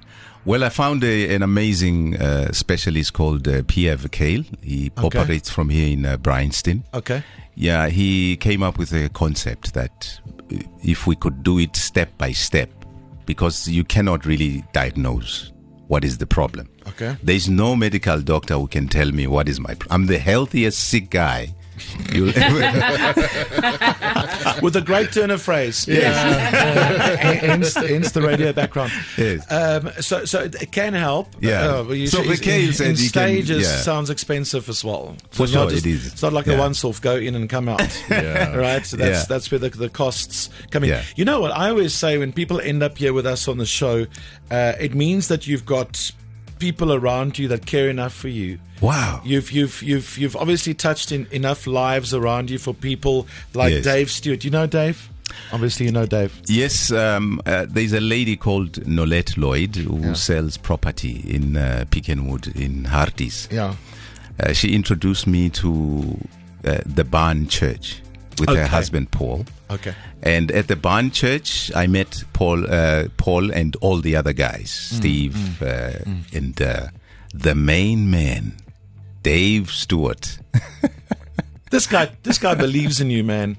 well, 0.45 0.63
I 0.65 0.69
found 0.69 1.03
a, 1.05 1.33
an 1.33 1.41
amazing 1.41 2.17
uh, 2.17 2.51
specialist 2.51 3.13
called 3.13 3.47
uh, 3.47 3.63
Pierre 3.65 3.95
Vakale. 3.97 4.43
He 4.61 4.91
Okay. 4.97 5.19
operates 5.19 5.49
from 5.49 5.69
here 5.69 5.87
in 5.93 6.05
uh, 6.05 6.17
Bryanston. 6.17 6.83
Okay. 6.93 7.23
Yeah, 7.55 7.87
he 7.87 8.35
came 8.37 8.61
up 8.61 8.77
with 8.77 8.91
a 8.91 9.07
concept 9.09 9.73
that 9.73 10.19
uh, 10.51 10.57
if 10.83 11.07
we 11.07 11.15
could 11.15 11.43
do 11.43 11.59
it 11.59 11.75
step 11.77 12.17
by 12.17 12.33
step, 12.33 12.69
because 13.25 13.69
you 13.69 13.85
cannot 13.85 14.25
really 14.25 14.63
diagnose 14.73 15.51
what 15.87 16.03
is 16.03 16.17
the 16.17 16.25
problem. 16.27 16.67
Okay. 16.87 17.15
There's 17.23 17.47
no 17.47 17.75
medical 17.77 18.19
doctor 18.19 18.55
who 18.55 18.67
can 18.67 18.87
tell 18.89 19.11
me 19.13 19.27
what 19.27 19.47
is 19.47 19.59
my. 19.61 19.75
Pro- 19.75 19.95
I'm 19.95 20.07
the 20.07 20.17
healthiest 20.19 20.77
sick 20.89 21.09
guy. 21.09 21.53
You'll 22.11 22.29
ever. 22.35 23.21
With 24.61 24.75
a 24.75 24.81
great 24.85 25.11
turn 25.11 25.31
of 25.31 25.41
phrase. 25.41 25.87
Yeah. 25.87 26.11
hence, 27.17 27.73
hence 27.75 28.11
the 28.11 28.21
radio 28.21 28.53
background. 28.53 28.91
Yes. 29.17 29.49
Um, 29.51 29.89
so, 30.01 30.25
so 30.25 30.41
it 30.43 30.71
can 30.71 30.93
help. 30.93 31.29
Yeah. 31.39 31.61
Uh, 31.65 31.83
but 31.83 31.93
you 31.97 32.07
So 32.07 32.21
the 32.23 32.37
case 32.37 32.67
in, 32.67 32.73
said 32.73 32.87
in 32.91 32.95
he 32.95 33.01
can- 33.03 33.09
stages 33.09 33.63
yeah. 33.67 33.77
sounds 33.81 34.09
expensive 34.09 34.69
as 34.69 34.83
well. 34.83 35.15
So 35.31 35.37
For 35.37 35.43
it's 35.45 35.53
not 35.53 35.69
sure, 35.69 35.77
it 35.77 35.85
is. 35.85 36.07
It's 36.07 36.21
not 36.21 36.33
like 36.33 36.47
a 36.47 36.51
Yeah. 36.53 36.59
once-off 36.59 37.01
go 37.01 37.15
in 37.15 37.35
and 37.35 37.49
come 37.49 37.67
out. 37.69 37.81
Yeah. 38.09 38.55
Right. 38.55 38.85
So 38.85 38.97
that's 38.97 39.21
Yeah. 39.21 39.25
that's 39.27 39.49
where 39.51 39.59
the, 39.59 39.69
the 39.69 39.89
costs 39.89 40.49
come 40.71 40.83
in. 40.83 40.89
Yeah. 40.91 41.03
You 41.15 41.25
know 41.25 41.39
what 41.41 41.51
I 41.51 41.69
always 41.69 41.93
say 41.93 42.17
when 42.17 42.31
people 42.31 42.59
end 42.61 42.83
up 42.83 42.97
here 42.97 43.13
with 43.13 43.25
us 43.25 43.47
on 43.47 43.57
the 43.57 43.65
show, 43.65 44.05
uh, 44.51 44.73
it 44.79 44.93
means 44.93 45.27
that 45.29 45.47
you've 45.47 45.65
got 45.65 46.11
people 46.63 46.93
around 46.93 47.37
you 47.37 47.49
that 47.49 47.65
care 47.65 47.89
enough 47.89 48.13
for 48.13 48.29
you. 48.29 48.57
Wow. 48.79 49.19
You've 49.25 49.51
you've 49.51 49.83
you've 49.83 50.17
you've 50.17 50.35
obviously 50.37 50.73
touched 50.73 51.11
in 51.11 51.27
enough 51.31 51.67
lives 51.67 52.13
around 52.13 52.49
you 52.49 52.57
for 52.57 52.73
people 52.73 53.27
like 53.53 53.73
Yes. 53.73 53.83
Dave 53.83 54.09
Stewart. 54.09 54.45
You 54.45 54.51
know 54.51 54.65
Dave? 54.65 55.09
Obviously, 55.51 55.87
you 55.87 55.91
know 55.91 56.05
Dave. 56.05 56.31
Yes, 56.45 56.89
um, 56.91 57.41
uh, 57.45 57.65
there's 57.67 57.91
a 57.91 57.99
lady 57.99 58.37
called 58.37 58.85
Nolette 58.87 59.35
Lloyd 59.37 59.75
who 59.75 60.15
sells 60.15 60.55
property 60.57 61.23
in 61.27 61.57
uh, 61.57 61.83
Pickenwood 61.89 62.55
in 62.55 62.83
Harties. 62.85 63.51
Yeah. 63.51 63.75
Uh, 64.39 64.53
she 64.53 64.73
introduced 64.73 65.27
me 65.27 65.49
to 65.49 66.17
uh, 66.65 66.77
the 66.85 67.03
Barn 67.03 67.47
Church 67.47 68.01
with 68.39 68.49
Okay. 68.49 68.61
her 68.61 68.67
husband 68.67 69.11
Paul. 69.11 69.45
Okay. 69.69 69.93
And 70.21 70.51
at 70.51 70.67
the 70.67 70.75
Barn 70.75 71.11
Church, 71.11 71.71
I 71.75 71.87
met 71.87 72.23
Paul, 72.33 72.65
uh, 72.69 73.07
Paul, 73.17 73.51
and 73.51 73.75
all 73.81 73.97
the 74.01 74.15
other 74.15 74.33
guys, 74.33 74.69
Mm, 74.71 74.97
Steve, 74.97 75.61
uh, 75.61 75.99
and 76.33 76.61
uh, 76.61 76.87
the 77.33 77.55
main 77.55 78.09
man, 78.11 78.53
Dave 79.23 79.71
Stewart. 79.71 80.37
This 81.71 81.87
guy, 81.87 82.11
this 82.21 82.37
guy 82.37 82.53
believes 82.53 83.01
in 83.01 83.09
you, 83.09 83.23
man. 83.23 83.57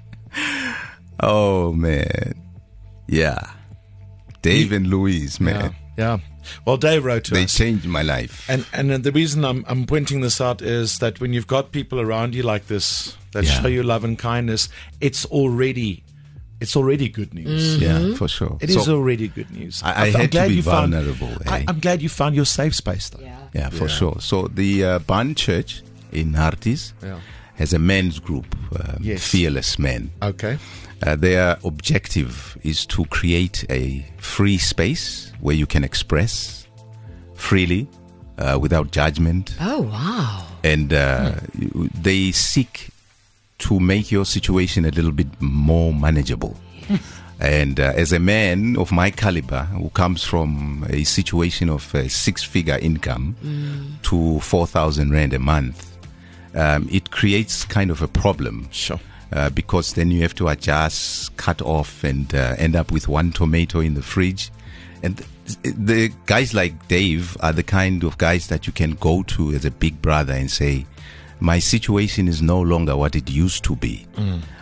Oh 1.18 1.72
man, 1.72 2.34
yeah, 3.08 3.40
Dave 4.42 4.70
and 4.70 4.86
Louise, 4.86 5.40
man, 5.40 5.74
Yeah. 5.98 6.18
Well, 6.64 6.76
Dave 6.76 7.04
wrote 7.04 7.24
to 7.24 7.34
they 7.34 7.44
us. 7.44 7.54
changed 7.56 7.86
my 7.86 8.02
life. 8.02 8.48
And 8.48 8.66
and 8.72 8.90
the 9.04 9.12
reason 9.12 9.44
I'm 9.44 9.64
I'm 9.68 9.86
pointing 9.86 10.20
this 10.22 10.40
out 10.40 10.62
is 10.62 10.98
that 10.98 11.20
when 11.20 11.32
you've 11.32 11.46
got 11.46 11.72
people 11.72 12.00
around 12.00 12.34
you 12.34 12.42
like 12.42 12.66
this 12.66 13.16
that 13.32 13.44
Yeah. 13.44 13.60
show 13.62 13.68
you 13.68 13.82
love 13.82 14.04
and 14.04 14.18
kindness, 14.18 14.68
it's 15.00 15.24
already 15.26 16.02
it's 16.60 16.76
already 16.76 17.08
good 17.08 17.34
news. 17.34 17.76
Yeah, 17.78 18.14
for 18.14 18.28
sure. 18.28 18.56
It 18.60 18.70
is 18.70 18.84
So- 18.84 18.96
already 18.96 19.28
good 19.28 19.50
news. 19.50 19.82
I- 19.82 19.92
I 19.92 20.06
I'm 20.06 20.12
had 20.12 20.22
to 20.22 20.28
glad 20.28 20.48
be 20.48 20.54
you 20.54 20.62
found- 20.62 20.92
vulnerable, 20.94 21.36
I, 21.46 21.58
eh? 21.60 21.64
I'm 21.68 21.80
glad 21.80 22.00
you 22.00 22.08
found 22.08 22.34
your 22.36 22.46
safe 22.46 22.74
space, 22.74 23.10
though. 23.10 23.20
Yeah. 23.22 23.36
Yeah, 23.54 23.70
for 23.70 23.88
sure. 23.88 24.16
So 24.20 24.48
the 24.54 24.84
uh, 24.84 24.98
Barn 25.00 25.34
Church 25.34 25.82
in 26.12 26.32
Harties 26.34 26.92
Yeah. 27.02 27.18
has 27.56 27.74
a 27.74 27.78
men's 27.78 28.18
group, 28.20 28.46
um, 28.78 28.98
Yes. 29.02 29.26
Fearless 29.28 29.78
Men. 29.78 30.10
Okay. 30.22 30.58
Uh, 31.04 31.14
their 31.16 31.58
objective 31.64 32.56
is 32.62 32.86
to 32.86 33.04
create 33.06 33.64
a 33.68 34.04
free 34.18 34.56
space 34.58 35.32
where 35.40 35.54
you 35.54 35.66
can 35.66 35.84
express 35.84 36.66
freely 37.34 37.86
uh, 38.38 38.58
without 38.60 38.90
judgment. 38.90 39.54
Oh 39.60 39.82
wow. 39.82 40.46
And 40.62 40.92
uh, 40.94 41.32
you- 41.58 41.90
they 42.00 42.32
seek 42.32 42.88
to 43.58 43.78
make 43.78 44.10
your 44.10 44.24
situation 44.24 44.84
a 44.86 44.90
little 44.90 45.12
bit 45.12 45.26
more 45.40 45.92
manageable. 45.92 46.56
And 47.40 47.78
uh, 47.80 47.92
as 47.96 48.12
a 48.12 48.18
man 48.18 48.76
of 48.76 48.90
my 48.92 49.10
caliber, 49.10 49.64
who 49.64 49.90
comes 49.90 50.22
from 50.24 50.86
a 50.88 51.04
situation 51.04 51.68
of 51.68 51.94
a 51.94 52.08
six-figure 52.08 52.78
income 52.80 53.36
to 54.04 54.38
four 54.40 54.66
thousand 54.66 55.12
rand 55.12 55.32
a 55.34 55.38
month, 55.38 55.96
um, 56.54 56.88
it 56.90 57.10
creates 57.10 57.64
kind 57.64 57.90
of 57.90 58.00
a 58.02 58.08
problem. 58.08 58.68
Sure. 58.70 59.00
Uh, 59.34 59.50
because 59.50 59.94
then 59.94 60.12
you 60.12 60.22
have 60.22 60.34
to 60.36 60.46
adjust, 60.46 61.36
cut 61.36 61.60
off, 61.60 62.04
and 62.04 62.32
uh, 62.34 62.54
end 62.56 62.76
up 62.76 62.92
with 62.92 63.08
one 63.08 63.32
tomato 63.32 63.80
in 63.80 63.94
the 63.94 64.02
fridge. 64.02 64.52
And 65.02 65.16
th- 65.18 65.74
the 65.76 66.12
guys 66.26 66.54
like 66.54 66.86
Dave 66.86 67.36
are 67.40 67.52
the 67.52 67.64
kind 67.64 68.04
of 68.04 68.16
guys 68.16 68.46
that 68.46 68.66
you 68.68 68.72
can 68.72 68.92
go 68.92 69.24
to 69.24 69.50
as 69.52 69.64
a 69.64 69.72
big 69.72 70.00
brother 70.00 70.32
and 70.34 70.48
say, 70.48 70.86
My 71.40 71.58
situation 71.58 72.28
is 72.28 72.40
no 72.42 72.60
longer 72.60 72.96
what 72.96 73.16
it 73.16 73.28
used 73.28 73.64
to 73.64 73.74
be. 73.74 74.06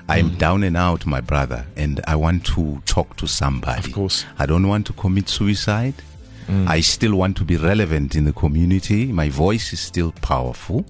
I'm 0.08 0.34
down 0.36 0.62
and 0.64 0.76
out, 0.76 1.04
my 1.06 1.20
brother, 1.20 1.64
and 1.76 2.00
I 2.06 2.16
want 2.16 2.44
to 2.46 2.82
talk 2.86 3.16
to 3.18 3.26
somebody. 3.26 3.88
Of 3.90 3.94
course. 3.94 4.24
I 4.38 4.46
don't 4.46 4.66
want 4.66 4.86
to 4.86 4.92
commit 4.94 5.28
suicide. 5.28 5.94
I 6.48 6.80
still 6.80 7.14
want 7.14 7.36
to 7.38 7.44
be 7.44 7.56
relevant 7.56 8.14
in 8.14 8.24
the 8.24 8.32
community. 8.32 9.06
My 9.12 9.28
voice 9.30 9.72
is 9.72 9.80
still 9.80 10.12
powerful. 10.22 10.84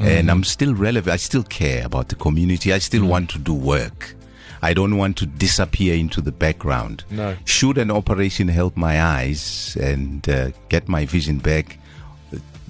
And 0.00 0.30
I'm 0.30 0.44
still 0.44 0.74
relevant. 0.74 1.12
I 1.12 1.16
still 1.16 1.42
care 1.42 1.84
about 1.84 2.08
the 2.08 2.14
community. 2.14 2.72
I 2.72 2.78
still 2.78 3.04
want 3.04 3.28
to 3.30 3.38
do 3.38 3.52
work. 3.54 4.14
I 4.62 4.74
don't 4.74 4.96
want 4.96 5.16
to 5.18 5.26
disappear 5.26 5.94
into 5.94 6.20
the 6.20 6.32
background. 6.32 7.04
No. 7.10 7.36
Should 7.44 7.78
an 7.78 7.90
operation 7.90 8.48
help 8.48 8.76
my 8.76 9.02
eyes 9.02 9.76
and 9.80 10.28
uh, 10.28 10.50
get 10.68 10.88
my 10.88 11.06
vision 11.06 11.38
back, 11.38 11.78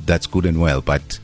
that's 0.07 0.27
good 0.27 0.47
and 0.47 0.61
well. 0.61 0.81
But 0.81 1.19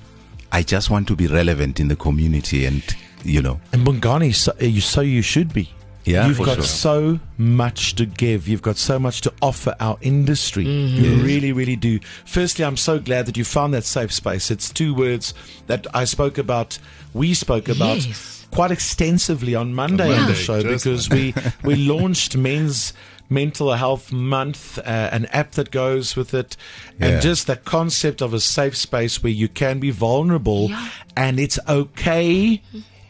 I 0.52 0.62
just 0.62 0.90
want 0.90 1.08
to 1.08 1.16
be 1.16 1.26
relevant 1.26 1.80
in 1.80 1.88
the 1.88 1.96
community 1.96 2.66
and, 2.66 2.82
you 3.24 3.42
know, 3.42 3.60
And 3.72 3.86
Bongani, 3.86 4.34
so 4.34 4.52
you, 4.60 4.80
so 4.80 5.00
you 5.02 5.22
should 5.22 5.52
be. 5.52 5.70
Yeah, 6.06 6.28
You've 6.28 6.38
got 6.38 6.54
sure. 6.54 6.62
so 6.62 7.20
much 7.36 7.96
to 7.96 8.06
give. 8.06 8.46
You've 8.46 8.62
got 8.62 8.76
so 8.76 8.96
much 8.98 9.22
to 9.22 9.32
offer 9.42 9.74
our 9.80 9.98
industry. 10.00 10.64
You 10.64 11.16
really, 11.22 11.50
really 11.52 11.74
do. 11.74 11.98
Firstly, 12.24 12.64
I'm 12.64 12.76
so 12.76 13.00
glad 13.00 13.26
that 13.26 13.36
you 13.36 13.44
found 13.44 13.74
that 13.74 13.82
safe 13.84 14.12
space. 14.12 14.50
It's 14.52 14.70
two 14.70 14.94
words 14.94 15.34
that 15.66 15.84
I 15.92 16.04
spoke 16.04 16.38
about, 16.38 16.78
we 17.12 17.34
spoke 17.34 17.68
about 17.68 18.06
Yes. 18.06 18.46
quite 18.52 18.70
extensively 18.70 19.56
on 19.56 19.74
Monday 19.74 20.16
on 20.16 20.26
the 20.28 20.34
show 20.34 20.62
just 20.62 20.84
because 20.84 21.10
we, 21.10 21.34
we 21.64 21.74
launched 21.74 22.36
Men's 22.36 22.92
Mental 23.28 23.72
Health 23.74 24.12
Month, 24.12 24.78
uh, 24.78 24.82
an 25.10 25.26
app 25.26 25.50
that 25.52 25.72
goes 25.72 26.14
with 26.14 26.32
it, 26.34 26.56
Yeah. 27.00 27.06
and 27.08 27.22
just 27.22 27.48
the 27.48 27.56
concept 27.56 28.22
of 28.22 28.32
a 28.32 28.38
safe 28.38 28.76
space 28.76 29.24
where 29.24 29.32
you 29.32 29.48
can 29.48 29.80
be 29.80 29.90
vulnerable 29.90 30.68
Yeah. 30.70 30.88
and 31.16 31.40
it's 31.40 31.58
okay 31.68 32.62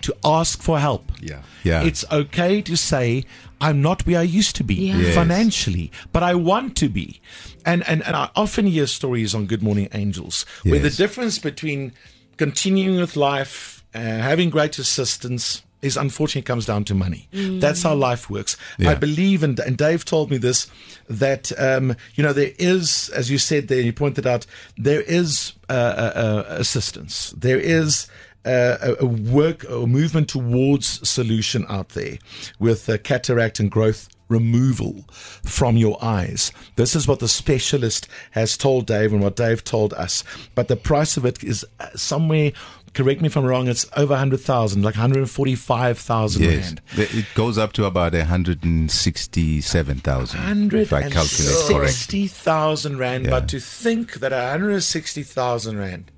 to 0.02 0.14
ask 0.24 0.62
for 0.62 0.78
help. 0.78 1.10
Yeah. 1.20 1.42
Yeah. 1.64 1.82
It's 1.82 2.04
okay 2.10 2.62
to 2.62 2.76
say, 2.76 3.24
I'm 3.60 3.80
not 3.82 4.06
where 4.06 4.18
I 4.18 4.22
used 4.22 4.56
to 4.56 4.64
be 4.64 4.74
Yeah. 4.74 4.96
Yes. 4.98 5.14
financially, 5.14 5.90
but 6.12 6.22
I 6.22 6.34
want 6.34 6.76
to 6.78 6.88
be. 6.88 7.20
And, 7.64 7.86
and, 7.88 8.04
and 8.04 8.14
I 8.14 8.30
often 8.36 8.66
hear 8.66 8.86
stories 8.86 9.34
on 9.34 9.46
Good 9.46 9.62
Morning 9.62 9.88
Angels 9.92 10.44
where 10.62 10.78
the 10.78 10.90
difference 10.90 11.38
between 11.38 11.92
continuing 12.36 13.00
with 13.00 13.16
life, 13.16 13.84
uh, 13.94 13.98
having 13.98 14.50
great 14.50 14.78
assistance, 14.78 15.62
is 15.82 15.96
unfortunately 15.96 16.40
it 16.40 16.46
comes 16.46 16.66
down 16.66 16.84
to 16.84 16.94
money. 16.94 17.28
That's 17.32 17.82
how 17.82 17.94
life 17.94 18.30
works. 18.30 18.56
Yeah. 18.78 18.90
I 18.90 18.94
believe, 18.94 19.42
and, 19.42 19.58
and 19.60 19.76
Dave 19.76 20.04
told 20.04 20.30
me 20.30 20.38
this, 20.38 20.66
that, 21.08 21.52
um, 21.60 21.94
you 22.14 22.24
know, 22.24 22.32
there 22.32 22.52
is, 22.58 23.10
as 23.10 23.30
you 23.30 23.38
said 23.38 23.68
there, 23.68 23.80
you 23.80 23.92
pointed 23.92 24.26
out, 24.26 24.46
there 24.76 25.02
is 25.02 25.52
uh, 25.68 25.72
uh, 25.72 26.12
uh, 26.14 26.44
assistance. 26.48 27.32
There 27.36 27.58
is 27.60 28.08
uh, 28.46 28.76
a, 28.80 28.96
a 29.04 29.06
work 29.06 29.64
or 29.68 29.86
movement 29.86 30.28
towards 30.28 31.08
solution 31.08 31.66
out 31.68 31.90
there 31.90 32.18
with 32.58 32.88
uh, 32.88 32.98
cataract 32.98 33.60
and 33.60 33.70
growth 33.70 34.08
removal 34.28 35.04
from 35.10 35.76
your 35.76 35.96
eyes. 36.02 36.50
This 36.76 36.96
is 36.96 37.06
what 37.06 37.20
the 37.20 37.28
specialist 37.28 38.08
has 38.32 38.56
told 38.56 38.86
Dave 38.86 39.12
and 39.12 39.22
what 39.22 39.36
Dave 39.36 39.62
told 39.64 39.92
us. 39.94 40.24
But 40.54 40.68
the 40.68 40.76
price 40.76 41.16
of 41.16 41.24
it 41.24 41.42
is 41.44 41.64
uh, 41.78 41.88
somewhere, 41.94 42.52
correct 42.92 43.20
me 43.20 43.26
if 43.26 43.36
I'm 43.36 43.44
wrong, 43.44 43.68
it's 43.68 43.86
over 43.96 44.14
100,000, 44.14 44.82
like 44.82 44.94
145,000 44.94 46.42
Yes, 46.42 46.64
rand. 46.64 46.80
It 46.96 47.26
goes 47.34 47.56
up 47.58 47.72
to 47.74 47.84
about 47.84 48.14
167,000. 48.14 50.40
If 50.74 50.92
I 50.92 51.02
calculate 51.02 51.54
correct. 51.54 51.70
160,000 51.70 52.98
rand. 52.98 53.24
Yeah. 53.24 53.30
But 53.30 53.48
to 53.50 53.60
think 53.60 54.14
that 54.14 54.32
160,000 54.32 55.78
rand, 55.78 56.10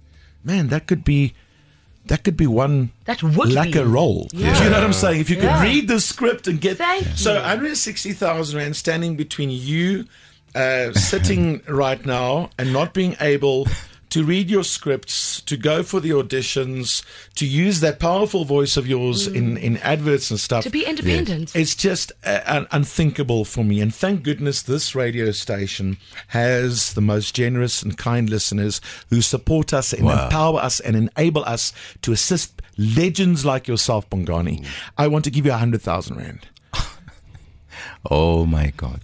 man, 0.45 0.69
that 0.69 0.87
could 0.87 1.05
be. 1.05 1.35
That 2.09 2.25
could 2.25 2.37
be 2.37 2.47
one 2.47 2.91
That 3.05 3.23
would 3.23 3.53
like 3.53 3.73
be. 3.73 3.81
role. 3.81 4.29
Yeah. 4.33 4.57
Do 4.59 4.65
you 4.65 4.71
know 4.71 4.77
what 4.77 4.85
I'm 4.85 4.93
saying? 4.93 5.21
If 5.21 5.31
you 5.31 5.37
could 5.37 5.45
Yeah. 5.45 5.63
read 5.63 5.89
the 5.89 6.01
script 6.01 6.47
and 6.49 6.61
get 6.61 6.79
Thank 6.79 7.07
so 7.17 7.35
you. 7.35 7.39
160,000 7.41 8.57
rand 8.57 8.77
standing 8.77 9.17
between 9.17 9.51
you 9.51 10.05
uh, 10.55 10.93
sitting 10.95 11.61
right 11.69 12.05
now 12.05 12.51
and 12.59 12.73
not 12.73 12.93
being 12.95 13.17
able 13.21 13.69
to 14.11 14.25
read 14.25 14.49
your 14.51 14.65
scripts, 14.65 15.41
to 15.43 15.57
go 15.57 15.83
for 15.83 16.01
the 16.01 16.11
auditions, 16.11 17.05
to 17.35 17.47
use 17.47 17.81
that 17.81 17.99
powerful 17.99 18.45
voice 18.45 18.77
of 18.77 18.87
yours 18.87 19.27
in, 19.27 19.57
in 19.57 19.77
adverts 19.79 20.31
and 20.31 20.41
stuff. 20.41 20.63
Mm. 20.63 20.67
To 20.67 20.71
be 20.71 20.85
independent. 20.87 21.55
It's 21.55 21.75
just 21.75 22.13
uh, 22.25 22.65
unthinkable 22.71 23.45
for 23.45 23.65
me. 23.65 23.81
And 23.81 23.95
thank 23.95 24.23
goodness 24.23 24.63
this 24.63 24.95
radio 24.95 25.31
station 25.31 25.99
has 26.29 26.95
the 26.95 27.01
most 27.01 27.35
generous 27.35 27.83
and 27.83 27.97
kind 27.99 28.31
listeners 28.31 28.81
who 29.11 29.21
support 29.21 29.73
us 29.73 29.93
and 29.93 30.05
Wow. 30.07 30.25
empower 30.25 30.61
us 30.61 30.81
and 30.81 30.97
enable 30.97 31.45
us 31.45 31.73
to 32.03 32.13
assist 32.13 32.63
legends 32.79 33.45
like 33.45 33.69
yourself, 33.69 34.09
Bongani. 34.09 34.67
I 34.97 35.09
want 35.09 35.25
to 35.27 35.31
give 35.31 35.45
you 35.45 35.53
a 35.53 35.57
hundred 35.59 35.83
thousand 35.83 36.17
rand 36.17 36.47
Oh 38.11 38.47
my 38.47 38.73
God. 38.77 39.01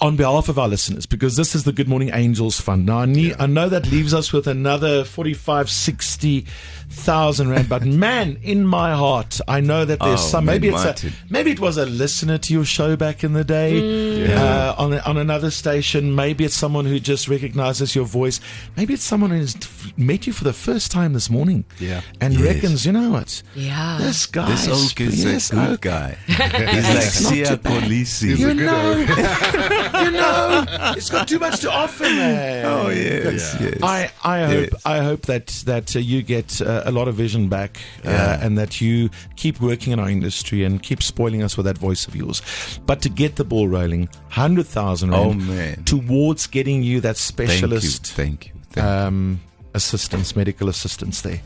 On 0.00 0.16
behalf 0.16 0.48
of 0.48 0.58
our 0.58 0.68
listeners 0.68 1.06
because 1.06 1.36
this 1.36 1.54
is 1.54 1.64
the 1.64 1.72
Good 1.72 1.88
Morning 1.88 2.10
Angels 2.12 2.60
Fund. 2.60 2.86
Now, 2.86 2.98
I, 3.00 3.06
need, 3.06 3.34
I 3.38 3.46
know 3.46 3.68
that 3.68 3.90
leaves 3.90 4.14
us 4.14 4.32
with 4.32 4.46
another 4.46 5.04
45, 5.04 5.68
60,000 5.70 7.48
Rand, 7.48 7.68
but 7.68 7.84
man, 7.86 8.38
in 8.42 8.66
my 8.66 8.94
heart, 8.94 9.40
I 9.48 9.60
know 9.60 9.84
that 9.84 9.98
there's 10.00 10.20
Oh, 10.20 10.28
some, 10.28 10.44
maybe 10.44 10.68
it's 10.68 10.84
a, 11.04 11.10
maybe 11.30 11.50
it 11.52 11.60
was 11.60 11.76
a 11.76 11.86
listener 11.86 12.38
to 12.38 12.52
your 12.52 12.64
show 12.64 12.96
back 12.96 13.24
in 13.24 13.32
the 13.32 13.44
day 13.44 14.32
uh, 14.34 14.74
on, 14.78 14.94
on 15.00 15.16
another 15.18 15.50
station. 15.50 16.14
Maybe 16.14 16.44
it's 16.44 16.54
someone 16.54 16.84
who 16.84 16.98
just 17.00 17.28
recognizes 17.28 17.94
your 17.94 18.04
voice. 18.04 18.40
Maybe 18.76 18.94
it's 18.94 19.02
someone 19.04 19.30
who's 19.30 19.56
f- 19.56 19.92
met 19.96 20.26
you 20.26 20.32
for 20.32 20.44
the 20.44 20.52
first 20.52 20.90
time 20.92 21.12
this 21.12 21.28
morning. 21.30 21.64
Yeah. 21.78 22.02
And 22.20 22.34
Yes. 22.34 22.42
reckons, 22.54 22.86
you 22.86 22.92
know 22.92 23.10
what? 23.10 23.42
Yeah. 23.54 23.98
This 24.00 24.26
guy 24.26 24.48
This 24.50 24.66
is 24.66 24.82
old 24.82 24.94
kid's 24.96 25.24
yes, 25.24 25.50
a 25.52 25.54
good 25.56 25.80
guy. 25.80 26.16
He's 26.26 26.38
like 26.38 27.02
Sia 27.02 27.42
not 27.44 27.50
too 27.50 27.56
bad. 27.58 27.82
Polisi. 27.82 28.38
You 28.38 28.54
know, 28.54 29.04
you 30.04 30.10
know, 30.12 30.64
it's 30.96 31.10
got 31.10 31.28
too 31.28 31.38
much 31.38 31.60
to 31.60 31.70
offer, 31.70 32.04
man. 32.04 32.64
Oh 32.66 32.88
yes, 32.90 33.56
yes. 33.60 33.78
I, 33.82 34.10
I 34.24 34.44
hope 34.44 34.68
Yes. 34.72 34.82
I 34.86 34.98
hope 34.98 35.22
that 35.26 35.46
that 35.66 35.96
uh, 35.96 35.98
you 35.98 36.22
get 36.22 36.60
uh, 36.62 36.82
a 36.84 36.92
lot 36.92 37.08
of 37.08 37.14
vision 37.14 37.48
back 37.48 37.78
uh, 38.04 38.10
Yeah. 38.10 38.44
and 38.44 38.56
that 38.58 38.80
you 38.80 39.10
keep 39.36 39.60
working 39.60 39.92
in 39.92 39.98
our 39.98 40.08
industry 40.08 40.64
and 40.64 40.82
keep 40.82 41.02
spoiling 41.02 41.42
us 41.42 41.56
with 41.56 41.66
that 41.66 41.78
voice 41.78 42.06
of 42.06 42.14
yours. 42.16 42.42
But 42.86 43.02
to 43.02 43.08
get 43.08 43.36
the 43.36 43.44
ball 43.44 43.68
rolling, 43.68 44.08
hundred 44.30 44.66
thousand 44.66 45.14
Oh, 45.14 45.32
man. 45.32 45.84
towards 45.84 46.46
getting 46.46 46.82
you 46.82 47.00
that 47.00 47.16
specialist. 47.16 48.06
Thank 48.06 48.46
you, 48.46 48.52
thank 48.52 48.76
you. 48.76 48.82
Thank 48.82 48.86
um, 48.86 49.40
assistance, 49.74 50.36
medical 50.36 50.68
assistance 50.68 51.22
there. 51.22 51.40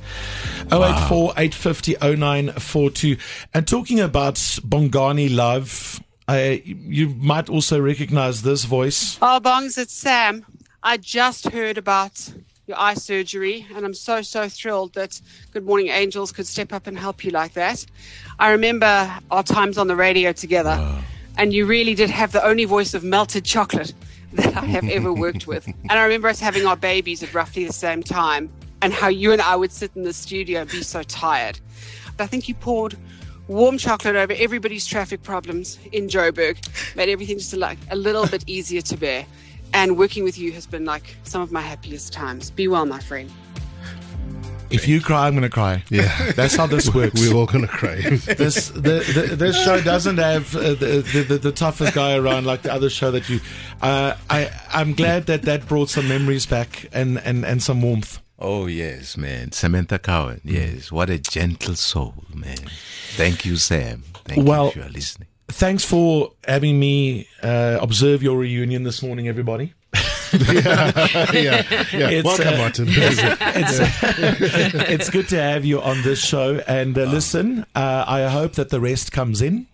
084 0.73 1.33
850 1.37 1.95
0942. 2.01 3.17
And 3.55 3.67
talking 3.67 4.01
about 4.01 4.35
Bongani 4.35 5.35
love, 5.35 6.01
uh, 6.29 6.57
you 6.65 7.11
might 7.11 7.49
also 7.49 7.81
recognize 7.81 8.43
this 8.43 8.65
voice. 8.65 9.19
Oh, 9.23 9.41
Bongs, 9.43 9.79
it's 9.79 9.93
Sam. 9.93 10.45
I 10.83 10.97
just 10.97 11.49
heard 11.49 11.79
about 11.79 12.33
your 12.67 12.79
eye 12.81 12.95
surgery, 12.95 13.67
and 13.75 13.85
I'm 13.85 13.95
so, 13.95 14.23
so 14.23 14.49
thrilled 14.49 14.95
that 14.95 15.21
Good 15.53 15.65
Morning 15.65 15.89
Angels 15.89 16.33
could 16.33 16.47
step 16.47 16.73
up 16.73 16.89
and 16.89 16.99
help 16.99 17.25
you 17.25 17.31
like 17.31 17.53
that. 17.53 17.87
I 18.41 18.51
remember 18.51 19.13
our 19.31 19.43
times 19.45 19.79
on 19.79 19.87
the 19.87 19.95
radio 19.95 20.33
together, 20.33 21.01
and 21.39 21.53
you 21.53 21.65
really 21.65 21.95
did 21.95 22.11
have 22.11 22.33
the 22.33 22.45
only 22.45 22.65
voice 22.65 22.93
of 22.93 23.05
melted 23.05 23.45
chocolate 23.45 23.95
that 24.33 24.57
I 24.57 24.65
have 24.67 24.89
ever 24.89 25.13
worked 25.13 25.47
with. 25.47 25.67
And 25.89 25.93
I 25.93 26.03
remember 26.03 26.29
us 26.29 26.41
having 26.41 26.67
our 26.67 26.77
babies 26.77 27.23
at 27.23 27.33
roughly 27.33 27.65
the 27.65 27.73
same 27.73 28.03
time, 28.03 28.51
and 28.83 28.93
how 28.93 29.09
you 29.09 29.33
and 29.33 29.41
I 29.41 29.55
would 29.55 29.71
sit 29.71 29.93
in 29.95 30.03
the 30.03 30.13
studio 30.13 30.63
and 30.63 30.71
be 30.71 30.83
so 30.83 31.05
tired. 31.05 31.61
But 32.17 32.25
I 32.25 32.27
think 32.27 32.49
you 32.49 32.55
poured 32.55 32.97
warm 33.49 33.79
chocolate 33.79 34.17
over 34.17 34.33
everybody's 34.37 34.87
traffic 34.87 35.23
problems 35.23 35.79
in 35.93 36.09
Joburg, 36.09 36.57
made 36.97 37.09
everything 37.09 37.39
just 37.39 37.57
like 37.57 37.79
a 37.91 37.97
little 37.97 38.27
bit 38.27 38.45
easier 38.47 38.83
to 38.83 38.97
bear. 38.97 39.27
And 39.75 39.99
working 39.99 40.25
with 40.25 40.39
you 40.39 40.53
has 40.53 40.67
been 40.67 40.85
like 40.85 41.17
some 41.25 41.43
of 41.43 41.53
my 41.53 41.61
happiest 41.61 42.13
times. 42.13 42.51
Be 42.51 42.69
well, 42.69 42.87
my 42.87 43.01
friend. 43.01 43.31
If 44.69 44.89
you 44.89 45.01
cry, 45.01 45.27
I'm 45.27 45.35
going 45.35 45.43
to 45.43 45.51
cry. 45.51 45.85
Yeah. 45.91 46.33
That's 46.33 46.57
how 46.57 46.67
this 46.67 46.93
works. 46.95 47.21
We're 47.21 47.37
all 47.37 47.47
going 47.47 47.67
to 47.67 47.69
cry. 47.69 47.97
this 48.37 48.71
the, 48.71 49.05
the, 49.15 49.37
this 49.37 49.63
show 49.65 49.81
doesn't 49.81 50.19
have 50.19 50.55
uh, 50.57 50.75
the, 50.75 51.05
the, 51.13 51.23
the 51.23 51.39
the 51.39 51.53
toughest 51.53 51.95
guy 51.95 52.17
around 52.17 52.47
like 52.47 52.63
the 52.63 52.73
other 52.73 52.91
show 52.91 53.11
that 53.13 53.29
you. 53.29 53.41
Uh, 53.81 54.17
I 54.29 54.51
I'm 54.71 54.95
glad 54.95 55.27
that 55.27 55.43
that 55.43 55.69
brought 55.69 55.89
some 55.91 56.09
memories 56.09 56.47
back 56.47 56.89
and 56.93 57.19
and 57.19 57.45
and 57.45 57.63
some 57.63 57.81
warmth. 57.81 58.21
Oh 58.39 58.67
yes, 58.67 59.17
man. 59.17 59.53
Samantha 59.53 59.99
Cowen. 59.99 60.41
Yes, 60.45 60.93
what 60.93 61.09
a 61.11 61.19
gentle 61.19 61.75
soul, 61.75 62.15
man. 62.35 62.59
Thank 63.17 63.45
you, 63.47 63.57
Sam. 63.57 64.03
Thank 64.25 64.47
Well- 64.47 64.65
you 64.65 64.71
if 64.71 64.77
you 64.77 64.83
are 64.83 64.89
listening. 64.91 65.29
Thanks 65.49 65.85
for 65.85 66.33
having 66.49 66.81
me 66.81 67.29
uh, 67.41 67.79
observe 67.81 68.21
your 68.21 68.37
reunion 68.37 68.83
this 68.83 69.01
morning, 69.01 69.29
everybody. 69.29 69.75
yeah, 70.33 70.91
yeah. 71.33 71.63
It's, 72.11 72.25
Welcome, 72.25 72.49
uh, 72.49 72.57
Martin. 72.59 72.87
It's, 72.89 73.79
it's 74.91 75.11
good 75.11 75.29
to 75.29 75.41
have 75.41 75.65
you 75.65 75.81
on 75.81 76.03
this 76.03 76.19
show. 76.19 76.57
And 76.67 76.99
uh, 76.99 77.05
listen, 77.05 77.65
uh, 77.77 78.05
I 78.09 78.23
hope 78.23 78.55
that 78.55 78.71
the 78.71 78.81
rest 78.81 79.13
comes 79.13 79.41
in. 79.41 79.69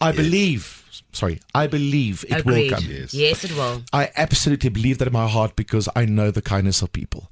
I 0.00 0.10
believe. 0.10 0.81
Sorry, 1.14 1.40
I 1.54 1.66
believe 1.66 2.24
it 2.30 2.40
Agreed. 2.40 2.70
will 2.70 2.78
come. 2.78 2.86
Yes. 2.88 3.12
yes, 3.12 3.44
it 3.44 3.52
will. 3.54 3.82
I 3.92 4.10
absolutely 4.16 4.70
believe 4.70 4.96
that 4.98 5.06
in 5.08 5.12
my 5.12 5.28
heart 5.28 5.54
because 5.56 5.86
I 5.94 6.06
know 6.06 6.30
the 6.30 6.40
kindness 6.40 6.80
of 6.80 6.90
people. 6.92 7.28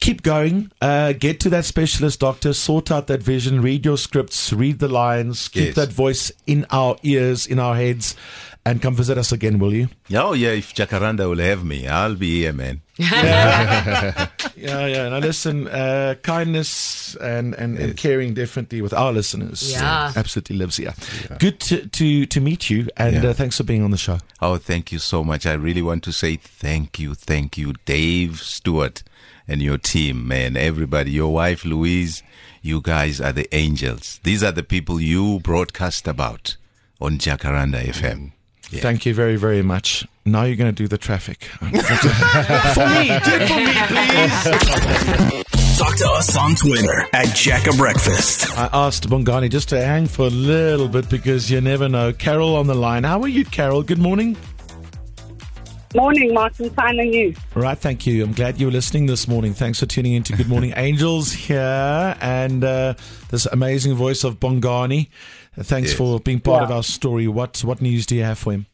Keep 0.00 0.22
going. 0.22 0.72
Uh, 0.80 1.12
get 1.12 1.38
to 1.40 1.50
that 1.50 1.64
specialist 1.64 2.18
doctor. 2.18 2.52
Sort 2.52 2.90
out 2.90 3.06
that 3.06 3.22
vision. 3.22 3.62
Read 3.62 3.84
your 3.84 3.96
scripts. 3.96 4.52
Read 4.52 4.80
the 4.80 4.88
lines. 4.88 5.46
Keep 5.48 5.66
Yes. 5.66 5.74
that 5.76 5.92
voice 5.92 6.32
in 6.48 6.66
our 6.70 6.96
ears, 7.04 7.46
in 7.46 7.60
our 7.60 7.76
heads, 7.76 8.16
and 8.64 8.80
come 8.80 8.94
visit 8.94 9.18
us 9.18 9.32
again, 9.32 9.58
will 9.58 9.72
you? 9.74 9.88
Oh 10.14 10.34
yeah, 10.34 10.50
if 10.50 10.74
Jacaranda 10.74 11.28
will 11.28 11.38
have 11.38 11.64
me, 11.64 11.86
I'll 11.88 12.14
be 12.14 12.40
here, 12.42 12.52
man. 12.52 12.80
Yeah, 12.98 14.28
yeah. 14.56 14.86
yeah. 14.86 15.08
Now 15.08 15.18
listen, 15.18 15.66
uh, 15.68 16.14
kindness 16.22 17.16
and, 17.16 17.54
and, 17.54 17.78
and 17.78 17.96
caring 17.96 18.34
definitely 18.34 18.80
with 18.82 18.92
our 18.92 19.12
listeners. 19.12 19.72
Yeah. 19.72 20.12
absolutely 20.14 20.56
lives 20.56 20.76
here. 20.76 20.94
Good 21.38 21.58
to, 21.60 21.86
to 21.88 22.26
to 22.26 22.40
meet 22.40 22.70
you, 22.70 22.88
and 22.96 23.22
Yeah. 23.22 23.30
uh, 23.30 23.34
thanks 23.34 23.56
for 23.56 23.64
being 23.64 23.82
on 23.82 23.90
the 23.90 23.96
show. 23.96 24.18
Oh, 24.40 24.56
thank 24.58 24.92
you 24.92 24.98
so 24.98 25.24
much. 25.24 25.46
I 25.46 25.54
really 25.54 25.82
want 25.82 26.04
to 26.04 26.12
say 26.12 26.36
thank 26.36 26.98
you, 27.00 27.14
thank 27.14 27.58
you, 27.58 27.72
Dave 27.84 28.40
Stewart 28.40 29.02
and 29.48 29.60
your 29.62 29.78
team, 29.78 30.28
man. 30.28 30.56
Everybody, 30.56 31.10
your 31.10 31.32
wife 31.32 31.64
Louise, 31.64 32.22
you 32.60 32.80
guys 32.80 33.20
are 33.20 33.32
the 33.32 33.52
angels. 33.54 34.20
These 34.22 34.42
are 34.44 34.52
the 34.52 34.62
people 34.62 35.00
you 35.00 35.40
broadcast 35.40 36.06
about 36.06 36.56
on 37.00 37.18
Jacaranda 37.18 37.82
FM. 37.82 38.32
Thank 38.80 39.06
you 39.06 39.14
very, 39.14 39.36
very 39.36 39.62
much. 39.62 40.06
Now 40.24 40.44
you're 40.44 40.56
going 40.56 40.72
to 40.72 40.82
do 40.82 40.88
the 40.88 40.98
traffic. 40.98 41.44
for 41.58 41.64
me, 41.66 41.72
do 41.72 41.82
it 43.34 43.48
for 43.48 43.56
me, 43.56 43.72
please. 45.42 45.78
Talk 45.78 45.96
to 45.96 46.08
us 46.10 46.36
on 46.36 46.54
Twitter 46.54 47.06
at 47.12 47.34
Jacka 47.34 47.72
Breakfast. 47.76 48.48
I 48.56 48.68
asked 48.72 49.08
Bongani 49.08 49.50
just 49.50 49.68
to 49.70 49.84
hang 49.84 50.06
for 50.06 50.26
a 50.26 50.30
little 50.30 50.86
bit 50.86 51.08
because 51.08 51.50
you 51.50 51.60
never 51.60 51.88
know. 51.88 52.12
Carol 52.12 52.56
on 52.56 52.66
the 52.66 52.74
line. 52.74 53.04
How 53.04 53.20
are 53.22 53.28
you, 53.28 53.44
Carol? 53.44 53.82
Good 53.82 53.98
morning. 53.98 54.36
Morning, 55.94 56.32
Martin. 56.32 56.70
Fine 56.70 57.00
and 57.00 57.12
you? 57.12 57.34
Right, 57.54 57.76
thank 57.76 58.06
you. 58.06 58.24
I'm 58.24 58.32
glad 58.32 58.58
you 58.58 58.66
were 58.66 58.72
listening 58.72 59.06
this 59.06 59.28
morning. 59.28 59.52
Thanks 59.52 59.80
for 59.80 59.86
tuning 59.86 60.14
in 60.14 60.22
to 60.22 60.34
Good 60.34 60.48
Morning 60.48 60.72
Angels 60.74 61.32
here 61.32 62.16
and 62.20 62.64
uh, 62.64 62.94
this 63.28 63.44
amazing 63.46 63.94
voice 63.94 64.24
of 64.24 64.40
Bongani. 64.40 65.08
Thanks 65.58 65.90
Yes. 65.90 65.98
for 65.98 66.18
being 66.18 66.40
part 66.40 66.62
of 66.62 66.70
our 66.70 66.82
story. 66.82 67.28
What 67.28 67.62
what 67.64 67.82
news 67.82 68.06
do 68.06 68.16
you 68.16 68.22
have 68.24 68.38
for 68.38 68.52
him? 68.52 68.66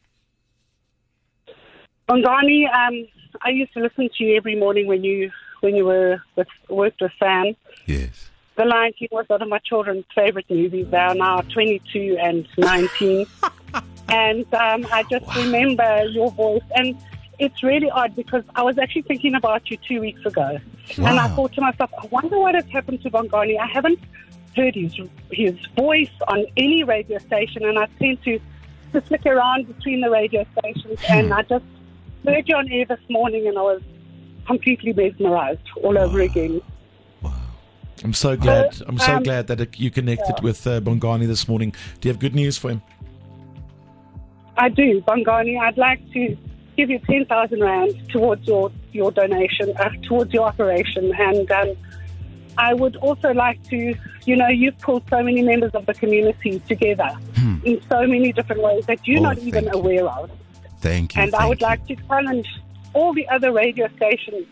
Bongani, 2.07 2.65
um, 2.73 3.05
I 3.41 3.49
used 3.49 3.73
to 3.73 3.81
listen 3.81 4.09
to 4.17 4.23
you 4.23 4.35
every 4.37 4.55
morning 4.55 4.87
when 4.87 5.03
you 5.03 5.31
when 5.59 5.75
you 5.75 5.85
were 5.85 6.21
with, 6.35 6.47
worked 6.69 7.01
with 7.01 7.11
Sam. 7.19 7.55
Yes. 7.85 8.29
The 8.55 8.65
Lion 8.65 8.93
King 8.97 9.09
was 9.11 9.25
one 9.27 9.41
of 9.41 9.47
my 9.47 9.59
children's 9.59 10.05
favorite 10.15 10.49
movies. 10.49 10.87
They 10.89 10.97
are 10.97 11.15
now 11.15 11.41
22 11.41 12.17
and 12.19 12.47
19. 12.57 13.25
and 14.09 14.53
um, 14.53 14.85
I 14.91 15.03
just 15.09 15.33
remember 15.35 16.05
your 16.05 16.31
voice. 16.31 16.61
And 16.75 16.97
it's 17.39 17.63
really 17.63 17.89
odd 17.89 18.15
because 18.15 18.43
I 18.55 18.63
was 18.63 18.77
actually 18.77 19.03
thinking 19.03 19.35
about 19.35 19.69
you 19.69 19.77
two 19.77 20.01
weeks 20.01 20.25
ago. 20.25 20.57
And 20.97 21.07
I 21.07 21.27
thought 21.29 21.53
to 21.53 21.61
myself, 21.61 21.91
I 21.97 22.05
wonder 22.07 22.37
what 22.37 22.55
has 22.55 22.65
happened 22.65 23.01
to 23.03 23.09
Bongani. 23.09 23.57
I 23.57 23.67
haven't 23.67 23.99
heard 24.55 24.75
his, 24.75 24.93
his 25.31 25.55
voice 25.75 26.11
on 26.27 26.45
any 26.57 26.83
radio 26.83 27.17
station. 27.19 27.65
And 27.65 27.77
I 27.77 27.87
tend 27.99 28.23
to, 28.23 28.39
to 28.93 29.01
flick 29.01 29.25
around 29.25 29.67
between 29.67 30.01
the 30.01 30.09
radio 30.09 30.45
stations. 30.57 30.99
And 31.09 31.33
I 31.33 31.43
just 31.43 31.65
heard 32.25 32.47
you 32.47 32.55
on 32.55 32.71
air 32.71 32.85
this 32.85 32.99
morning 33.09 33.47
and 33.47 33.57
I 33.57 33.61
was 33.61 33.81
completely 34.45 34.93
mesmerized 34.93 35.67
all 35.83 35.97
over 35.97 36.21
again. 36.21 36.61
Wow. 37.21 37.33
I'm 38.03 38.13
so 38.13 38.35
glad. 38.35 38.81
I'm 38.87 38.97
so 38.97 39.15
um, 39.15 39.23
glad 39.23 39.47
that 39.47 39.79
you 39.79 39.91
connected 39.91 40.41
with 40.41 40.65
uh, 40.65 40.81
Bongani 40.81 41.27
this 41.27 41.47
morning. 41.47 41.73
Do 41.99 42.07
you 42.07 42.13
have 42.13 42.19
good 42.19 42.35
news 42.35 42.57
for 42.57 42.71
him? 42.71 42.81
I 44.57 44.69
do, 44.69 45.01
Bongani. 45.01 45.59
I'd 45.59 45.77
like 45.77 46.01
to 46.13 46.37
give 46.75 46.89
you 46.89 46.99
10,000 46.99 47.61
Rand 47.61 48.09
towards 48.09 48.47
your, 48.47 48.71
your 48.91 49.11
donation, 49.11 49.73
uh, 49.77 49.89
towards 50.03 50.33
your 50.33 50.45
operation. 50.47 51.13
And 51.17 51.51
um, 51.51 51.75
I 52.57 52.73
would 52.73 52.95
also 52.97 53.31
like 53.33 53.61
to, 53.69 53.95
you 54.25 54.35
know, 54.35 54.47
you've 54.47 54.77
pulled 54.79 55.03
so 55.09 55.21
many 55.23 55.41
members 55.41 55.71
of 55.73 55.85
the 55.85 55.93
community 55.93 56.59
together 56.67 57.09
hmm. 57.35 57.57
in 57.63 57.81
so 57.89 58.05
many 58.07 58.31
different 58.33 58.61
ways 58.61 58.85
that 58.87 59.07
you're 59.07 59.19
Oh, 59.19 59.23
not 59.23 59.37
even 59.39 59.65
you. 59.65 59.71
aware 59.71 60.05
of. 60.05 60.29
Thank 60.81 61.15
you. 61.15 61.21
And 61.21 61.35
I 61.35 61.45
would 61.45 61.59
you. 61.61 61.67
like 61.67 61.85
to 61.87 61.95
challenge 61.95 62.47
all 62.93 63.13
the 63.13 63.27
other 63.29 63.51
radio 63.51 63.87
stations. 63.95 64.47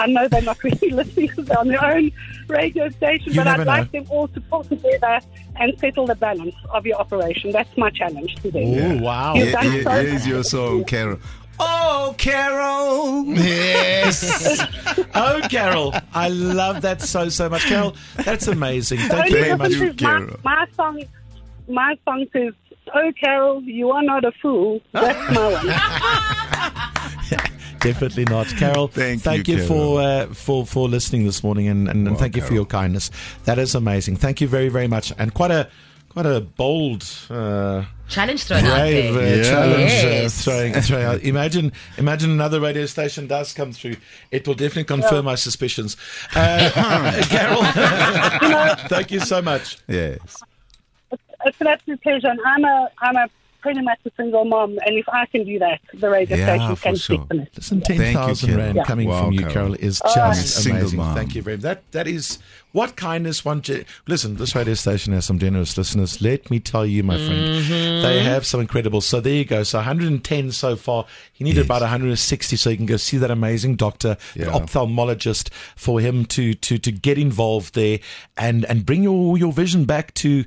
I 0.00 0.06
know 0.06 0.28
they're 0.28 0.42
not 0.42 0.62
really 0.64 0.90
listening 0.90 1.26
because 1.26 1.46
they're 1.46 1.58
on 1.58 1.68
their 1.68 1.84
own 1.84 2.12
radio 2.46 2.88
station, 2.90 3.32
You 3.32 3.40
but 3.40 3.48
I'd 3.48 3.66
like 3.66 3.90
them 3.90 4.04
all 4.10 4.28
to 4.28 4.40
pull 4.42 4.62
together 4.62 5.18
and 5.56 5.76
settle 5.80 6.06
the 6.06 6.14
balance 6.14 6.54
of 6.70 6.86
your 6.86 6.98
operation. 6.98 7.50
That's 7.50 7.76
my 7.76 7.90
challenge 7.90 8.36
to 8.36 8.50
them. 8.50 9.00
Oh, 9.00 9.02
wow. 9.02 9.34
You've 9.34 9.58
Here- 9.58 9.82
so 9.82 9.90
here's 9.90 10.26
your 10.26 10.36
much. 10.38 10.46
song, 10.46 10.84
Carol. 10.84 11.18
Oh, 11.60 12.14
Carol. 12.18 13.24
Yes. 13.26 14.60
oh, 15.14 15.40
Carol. 15.50 15.94
I 16.14 16.28
love 16.28 16.82
that 16.82 17.02
so, 17.02 17.28
so 17.28 17.48
much. 17.48 17.62
Carol, 17.62 17.96
that's 18.16 18.46
amazing. 18.46 18.98
Thank 19.00 19.30
you 19.30 19.36
very 19.36 19.56
much. 19.56 19.70
difference 19.70 19.94
is 19.94 20.02
my, 20.02 20.08
Carol. 20.08 20.36
my 20.44 20.66
song, 20.76 21.02
my 21.68 21.98
song 22.04 22.26
says, 22.32 22.54
"Oh, 22.94 23.12
Carol, 23.20 23.62
you 23.62 23.90
are 23.90 24.02
not 24.02 24.24
a 24.24 24.32
fool." 24.32 24.80
That's 24.92 25.34
my 25.34 25.52
one. 25.52 25.66
Definitely 27.80 28.24
not, 28.24 28.48
Carol. 28.56 28.88
Thank 28.88 29.48
you, 29.48 29.56
you, 29.56 29.66
for 29.66 30.00
uh, 30.00 30.26
for 30.26 30.66
for 30.66 30.88
listening 30.88 31.24
this 31.24 31.44
morning, 31.44 31.68
and, 31.68 31.88
and, 31.88 32.00
and 32.00 32.10
Well, 32.10 32.18
thank 32.18 32.36
you 32.36 32.42
for 32.42 32.54
your 32.54 32.66
kindness. 32.66 33.10
That 33.44 33.58
is 33.58 33.74
amazing. 33.74 34.16
Thank 34.16 34.40
you 34.40 34.48
very 34.48 34.68
very 34.68 34.88
much, 34.88 35.12
and 35.18 35.32
quite 35.32 35.52
a 35.52 35.68
quite 36.08 36.26
a 36.26 36.40
bold. 36.40 37.04
Uh, 37.30 37.84
Challenge 38.08 38.42
thrown 38.42 38.64
out 38.64 38.78
Brave 38.78 39.14
uh, 39.14 39.18
there. 39.20 39.36
Yeah. 39.36 39.42
challenge 39.50 39.92
uh, 39.92 40.06
Yes. 40.08 40.44
throwing, 40.44 40.72
throwing 40.74 41.04
out. 41.04 41.22
Imagine, 41.22 41.72
imagine 41.98 42.30
another 42.30 42.60
radio 42.60 42.86
station 42.86 43.26
does 43.26 43.52
come 43.52 43.72
through. 43.72 43.96
It 44.30 44.46
will 44.46 44.54
definitely 44.54 44.84
confirm 44.84 45.26
my 45.26 45.34
suspicions. 45.34 45.96
Uh, 46.34 46.70
Carol, 47.28 47.62
thank 48.88 49.10
you 49.10 49.20
so 49.20 49.42
much. 49.42 49.78
Yes. 49.88 50.42
It's 51.44 51.60
an 51.60 51.66
absolute 51.66 52.02
pleasure. 52.02 52.28
And 52.28 52.40
I'm 52.44 52.64
a, 52.64 52.88
I'm 53.00 53.16
a 53.16 53.28
pretty 53.68 53.82
much 53.82 53.98
a 54.06 54.10
single 54.16 54.44
mom, 54.44 54.78
and 54.86 54.96
if 54.96 55.06
I 55.08 55.26
can 55.26 55.44
do 55.44 55.58
that, 55.58 55.78
the 55.94 56.08
radio 56.08 56.36
Yeah, 56.36 56.46
station 56.56 56.76
for 56.76 56.82
can 56.82 56.96
sure. 56.96 57.16
speak 57.16 57.28
for 57.28 57.34
me. 57.34 57.46
Listen, 57.54 57.80
ten 57.82 58.14
thousand 58.14 58.56
rand 58.56 58.76
Yeah. 58.76 58.84
coming 58.84 59.08
Wow, 59.08 59.24
from 59.24 59.32
you, 59.34 59.40
Carol. 59.40 59.52
Carol, 59.52 59.74
is 59.74 60.00
right. 60.04 60.14
just 60.34 60.62
Single 60.62 60.80
amazing. 60.82 60.98
mom. 60.98 61.14
Thank 61.14 61.34
you 61.34 61.42
very 61.42 61.56
much. 61.58 61.62
That 61.64 61.92
that 61.92 62.06
is 62.08 62.38
what 62.72 62.96
kindness 62.96 63.44
one. 63.44 63.60
Ge- 63.62 63.84
Listen, 64.06 64.36
this 64.36 64.54
radio 64.54 64.74
station 64.74 65.12
has 65.12 65.24
some 65.26 65.38
generous 65.38 65.76
listeners. 65.76 66.22
Let 66.22 66.50
me 66.50 66.60
tell 66.60 66.86
you, 66.86 67.02
my 67.02 67.16
friend, 67.18 67.42
mm-hmm. 67.62 68.02
they 68.02 68.22
have 68.22 68.46
some 68.46 68.60
incredible. 68.60 69.00
So 69.02 69.20
there 69.20 69.34
you 69.34 69.44
go. 69.44 69.62
So 69.64 69.78
110 69.78 70.52
so 70.52 70.74
far. 70.76 71.04
He 71.32 71.44
needed 71.44 71.58
Yes. 71.58 71.66
about 71.66 71.82
160, 71.82 72.56
so 72.56 72.70
you 72.70 72.76
can 72.78 72.86
go 72.86 72.96
see 72.96 73.18
that 73.18 73.30
amazing 73.30 73.76
doctor, 73.76 74.16
the 74.34 74.46
ophthalmologist, 74.46 75.50
for 75.76 76.00
him 76.00 76.24
to 76.26 76.54
to 76.54 76.78
to 76.78 76.90
get 76.92 77.18
involved 77.18 77.74
there 77.74 77.98
and 78.36 78.64
and 78.64 78.86
bring 78.86 79.02
your 79.02 79.36
your 79.36 79.52
vision 79.52 79.84
back 79.84 80.14
to 80.14 80.44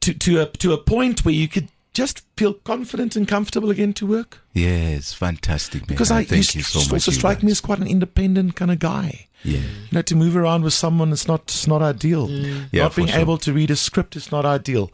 to 0.00 0.12
to 0.14 0.40
a 0.42 0.46
to 0.46 0.72
a 0.72 0.78
point 0.78 1.24
where 1.24 1.34
you 1.34 1.48
could 1.48 1.68
just 1.94 2.22
feel 2.36 2.52
confident 2.54 3.16
and 3.16 3.26
comfortable 3.26 3.70
again 3.70 3.92
to 3.94 4.06
work. 4.06 4.40
Yes. 4.52 5.12
Fantastic, 5.12 5.82
man. 5.82 5.86
Because 5.88 6.10
I, 6.10 6.24
thank 6.24 6.54
you, 6.54 6.58
you 6.58 6.64
so 6.64 6.80
much. 6.80 6.92
also 6.92 7.10
you 7.12 7.16
strike 7.16 7.42
me 7.42 7.50
as 7.52 7.60
quite 7.60 7.78
an 7.78 7.86
independent 7.86 8.56
kind 8.56 8.70
of 8.70 8.78
guy. 8.80 9.28
Yeah. 9.44 9.58
You 9.58 9.64
know, 9.92 10.02
to 10.02 10.16
move 10.16 10.36
around 10.36 10.64
with 10.64 10.72
someone 10.72 11.12
is 11.12 11.28
not 11.28 11.42
it's 11.42 11.66
not 11.66 11.82
ideal. 11.82 12.30
Yeah, 12.30 12.84
not 12.84 12.96
being 12.96 13.08
sure. 13.08 13.20
able 13.20 13.36
to 13.38 13.52
read 13.52 13.70
a 13.70 13.76
script 13.76 14.16
is 14.16 14.32
not 14.32 14.46
ideal. 14.46 14.90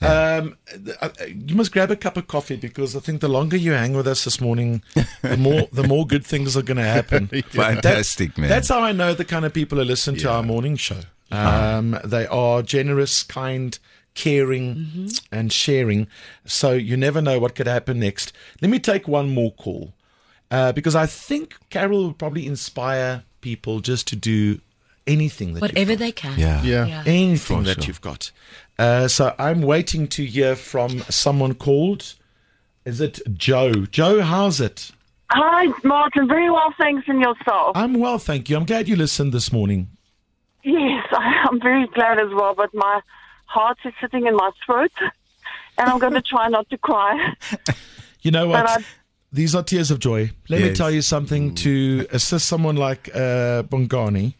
Um, 0.00 0.56
th- 0.84 0.96
uh, 1.00 1.10
you 1.28 1.54
must 1.54 1.70
grab 1.72 1.90
a 1.92 1.96
cup 1.96 2.16
of 2.16 2.26
coffee 2.26 2.56
because 2.56 2.96
I 2.96 3.00
think 3.00 3.20
the 3.20 3.28
longer 3.28 3.56
you 3.56 3.72
hang 3.72 3.94
with 3.94 4.08
us 4.08 4.24
this 4.24 4.40
morning, 4.40 4.82
the 5.22 5.36
more 5.36 5.68
the 5.72 5.84
more 5.86 6.04
good 6.04 6.26
things 6.26 6.56
are 6.56 6.62
going 6.62 6.78
to 6.78 6.82
happen. 6.82 7.28
Fantastic, 7.50 8.30
That's- 8.30 8.38
man. 8.38 8.48
That's 8.48 8.68
how 8.68 8.80
I 8.80 8.90
know 8.92 9.14
the 9.14 9.24
kind 9.24 9.44
of 9.44 9.54
people 9.54 9.78
who 9.78 9.84
listen 9.84 10.16
to 10.16 10.30
our 10.30 10.42
morning 10.42 10.74
show. 10.76 10.98
Um, 11.30 11.96
They 12.04 12.26
are 12.26 12.62
generous, 12.62 13.22
kind, 13.22 13.78
caring, 14.14 15.10
and 15.30 15.52
sharing. 15.52 16.06
So 16.44 16.72
you 16.72 16.96
never 16.96 17.22
know 17.22 17.38
what 17.38 17.54
could 17.54 17.66
happen 17.66 18.00
next. 18.00 18.32
Let 18.60 18.70
me 18.70 18.78
take 18.78 19.08
one 19.08 19.30
more 19.34 19.52
call 19.52 19.92
uh, 20.50 20.72
because 20.72 20.94
I 20.94 21.06
think 21.06 21.56
Carol 21.70 22.04
will 22.04 22.12
probably 22.12 22.46
inspire 22.46 23.24
people 23.40 23.80
just 23.80 24.06
to 24.08 24.16
do 24.16 24.60
anything 25.06 25.54
that 25.54 25.62
Whatever 25.62 25.92
you've 25.92 25.98
they 25.98 26.12
can. 26.12 26.38
Yeah. 26.38 26.62
Yeah. 26.62 26.86
Yeah. 26.86 27.02
anything 27.06 27.58
For 27.58 27.62
that 27.64 27.88
you've 27.88 28.00
got. 28.00 28.30
Uh, 28.78 29.08
so 29.08 29.34
I'm 29.38 29.62
waiting 29.62 30.08
to 30.08 30.24
hear 30.24 30.56
from 30.56 31.00
someone 31.02 31.54
called. 31.54 32.14
Is 32.84 33.00
it 33.00 33.20
Joe? 33.36 33.72
Joe, 33.86 34.22
how's 34.22 34.60
it? 34.60 34.90
Hi, 35.30 35.72
Martin. 35.82 36.28
Very 36.28 36.50
well, 36.50 36.74
thanks, 36.78 37.08
and 37.08 37.20
yourself. 37.20 37.72
I'm 37.74 37.94
well, 37.94 38.18
thank 38.18 38.50
you. 38.50 38.56
I'm 38.56 38.66
glad 38.66 38.88
you 38.88 38.96
listened 38.96 39.32
this 39.32 39.50
morning. 39.52 39.88
Yes, 40.62 41.06
I'm 41.12 41.60
very 41.60 41.86
glad 41.88 42.18
as 42.18 42.28
well, 42.34 42.54
but 42.54 42.74
my 42.74 43.00
heart 43.52 43.78
is 43.84 43.92
sitting 44.00 44.26
in 44.26 44.34
my 44.36 44.50
throat, 44.64 44.92
and 45.78 45.88
I'm 45.90 45.98
going 45.98 46.14
to 46.14 46.22
try 46.22 46.48
not 46.48 46.68
to 46.70 46.78
cry. 46.78 47.34
You 48.24 48.30
know 48.30 48.46
what? 48.46 48.84
These 49.32 49.54
are 49.56 49.62
tears 49.62 49.90
of 49.90 49.98
joy. 49.98 50.30
Let 50.48 50.62
me 50.62 50.72
tell 50.74 50.90
you 50.90 51.02
something 51.02 51.54
to 51.56 52.06
assist 52.12 52.46
someone 52.46 52.76
like 52.76 53.08
uh, 53.14 53.64
Bongani 53.64 54.34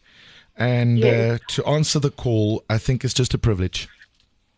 and 0.55 1.03
uh, 1.03 1.37
to 1.49 1.65
answer 1.65 1.99
the 1.99 2.11
call, 2.11 2.63
I 2.69 2.77
think 2.77 3.03
is 3.03 3.13
just 3.13 3.33
a 3.33 3.37
privilege. 3.37 3.89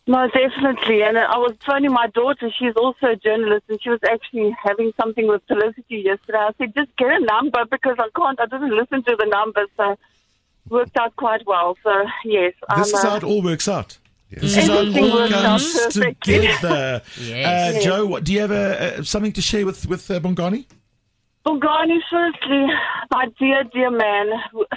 No, 0.08 0.28
definitely. 0.28 1.02
And 1.02 1.18
I 1.18 1.38
was 1.38 1.56
phoning 1.66 1.92
my 1.92 2.08
daughter. 2.08 2.52
She's 2.60 2.76
also 2.76 3.08
a 3.08 3.16
journalist, 3.16 3.64
and 3.70 3.82
she 3.82 3.90
was 3.90 4.02
actually 4.08 4.56
having 4.64 4.92
something 5.02 5.28
with 5.28 5.42
Felicity 5.48 5.98
yesterday. 6.06 6.38
I 6.38 6.52
said, 6.60 6.76
just 6.76 6.96
get 6.96 7.12
a 7.12 7.20
number 7.20 7.66
because 7.66 7.96
I 7.98 8.10
can't. 8.16 8.40
I 8.40 8.46
didn't 8.46 8.76
listen 8.76 9.04
to 9.04 9.16
the 9.18 9.26
numbers, 9.26 9.70
so 9.78 9.92
it 9.94 10.00
worked 10.70 10.98
out 10.98 11.16
quite 11.16 11.48
well. 11.48 11.76
So 11.82 11.92
yes, 12.24 12.54
This 12.54 12.70
I'm, 12.70 12.82
is 12.82 12.94
uh, 12.94 13.10
how 13.10 13.16
it 13.16 13.24
all 13.24 13.42
works 13.42 13.68
out. 13.68 13.98
This 14.42 14.58
is 14.58 14.68
how 14.68 14.76
it 14.76 14.88
Everything 14.88 15.04
all 15.04 15.18
works 15.18 15.34
out 15.34 15.44
comes 15.44 15.94
together. 15.94 17.02
Yes. 17.22 17.76
Uh, 17.76 17.82
Joe, 17.82 18.06
what, 18.06 18.24
do 18.24 18.34
you 18.34 18.42
have 18.42 18.52
uh, 18.52 18.56
uh, 18.56 19.04
something 19.04 19.32
to 19.34 19.42
share 19.42 19.66
with, 19.66 19.88
with 19.88 20.10
uh, 20.12 20.20
Bongani? 20.20 20.66
Bongani, 21.46 22.00
firstly, 22.10 22.66
my 23.12 23.28
dear, 23.40 23.64
dear 23.66 23.92
man, 23.92 24.28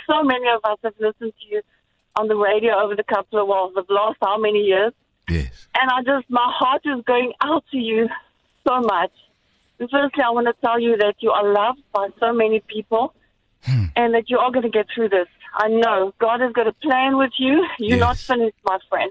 so 0.09 0.23
many 0.23 0.47
of 0.49 0.61
us 0.65 0.79
have 0.85 0.95
listened 1.01 1.33
to 1.41 1.47
you 1.55 1.63
on 2.17 2.29
the 2.29 2.37
radio 2.37 2.75
over 2.79 2.95
the 2.95 3.05
couple 3.05 3.41
of, 3.41 3.49
well, 3.49 3.73
the 3.75 3.85
last 3.93 4.19
how 4.23 4.39
many 4.39 4.61
years. 4.61 4.93
Yes. 5.29 5.67
And 5.75 5.91
I 5.91 6.03
just, 6.03 6.31
my 6.31 6.53
heart 6.59 6.83
is 6.85 7.03
going 7.07 7.33
out 7.41 7.65
to 7.73 7.79
you 7.79 8.09
so 8.67 8.81
much. 8.81 9.13
And 9.79 9.89
firstly, 9.91 10.23
I 10.25 10.31
want 10.31 10.47
to 10.47 10.55
tell 10.65 10.81
you 10.81 10.97
that 10.99 11.15
you 11.21 11.31
are 11.31 11.53
loved 11.53 11.83
by 11.93 12.09
so 12.19 12.33
many 12.33 12.61
people 12.61 13.15
and 13.97 14.15
that 14.15 14.31
you 14.31 14.39
are 14.39 14.51
going 14.51 14.63
to 14.63 14.71
get 14.71 14.87
through 14.95 15.09
this. 15.09 15.27
I 15.55 15.69
know 15.69 16.15
God 16.21 16.41
has 16.41 16.53
got 16.53 16.67
a 16.67 16.73
plan 16.73 17.17
with 17.17 17.33
you. 17.39 17.67
You're 17.79 17.99
not 17.99 18.17
finished, 18.17 18.57
my 18.65 18.79
friend. 18.89 19.11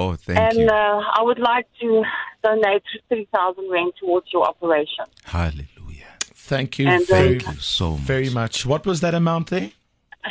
Oh, 0.00 0.14
thank 0.14 0.38
and 0.38 0.58
you. 0.58 0.66
Uh, 0.68 1.02
I 1.18 1.22
would 1.22 1.40
like 1.40 1.66
to 1.80 2.04
donate 2.44 2.82
3,000 3.08 3.68
rand 3.70 3.92
towards 4.00 4.28
your 4.32 4.44
operation. 4.46 5.04
Hallelujah. 5.24 6.06
Thank 6.20 6.78
you 6.78 6.86
And, 6.88 7.02
uh, 7.02 7.06
very, 7.06 7.38
Thank 7.40 7.56
you 7.56 7.60
so 7.60 7.90
much. 7.90 8.00
very 8.00 8.30
much. 8.30 8.64
What 8.64 8.86
was 8.86 9.00
that 9.00 9.14
amount 9.14 9.48
there? 9.50 9.70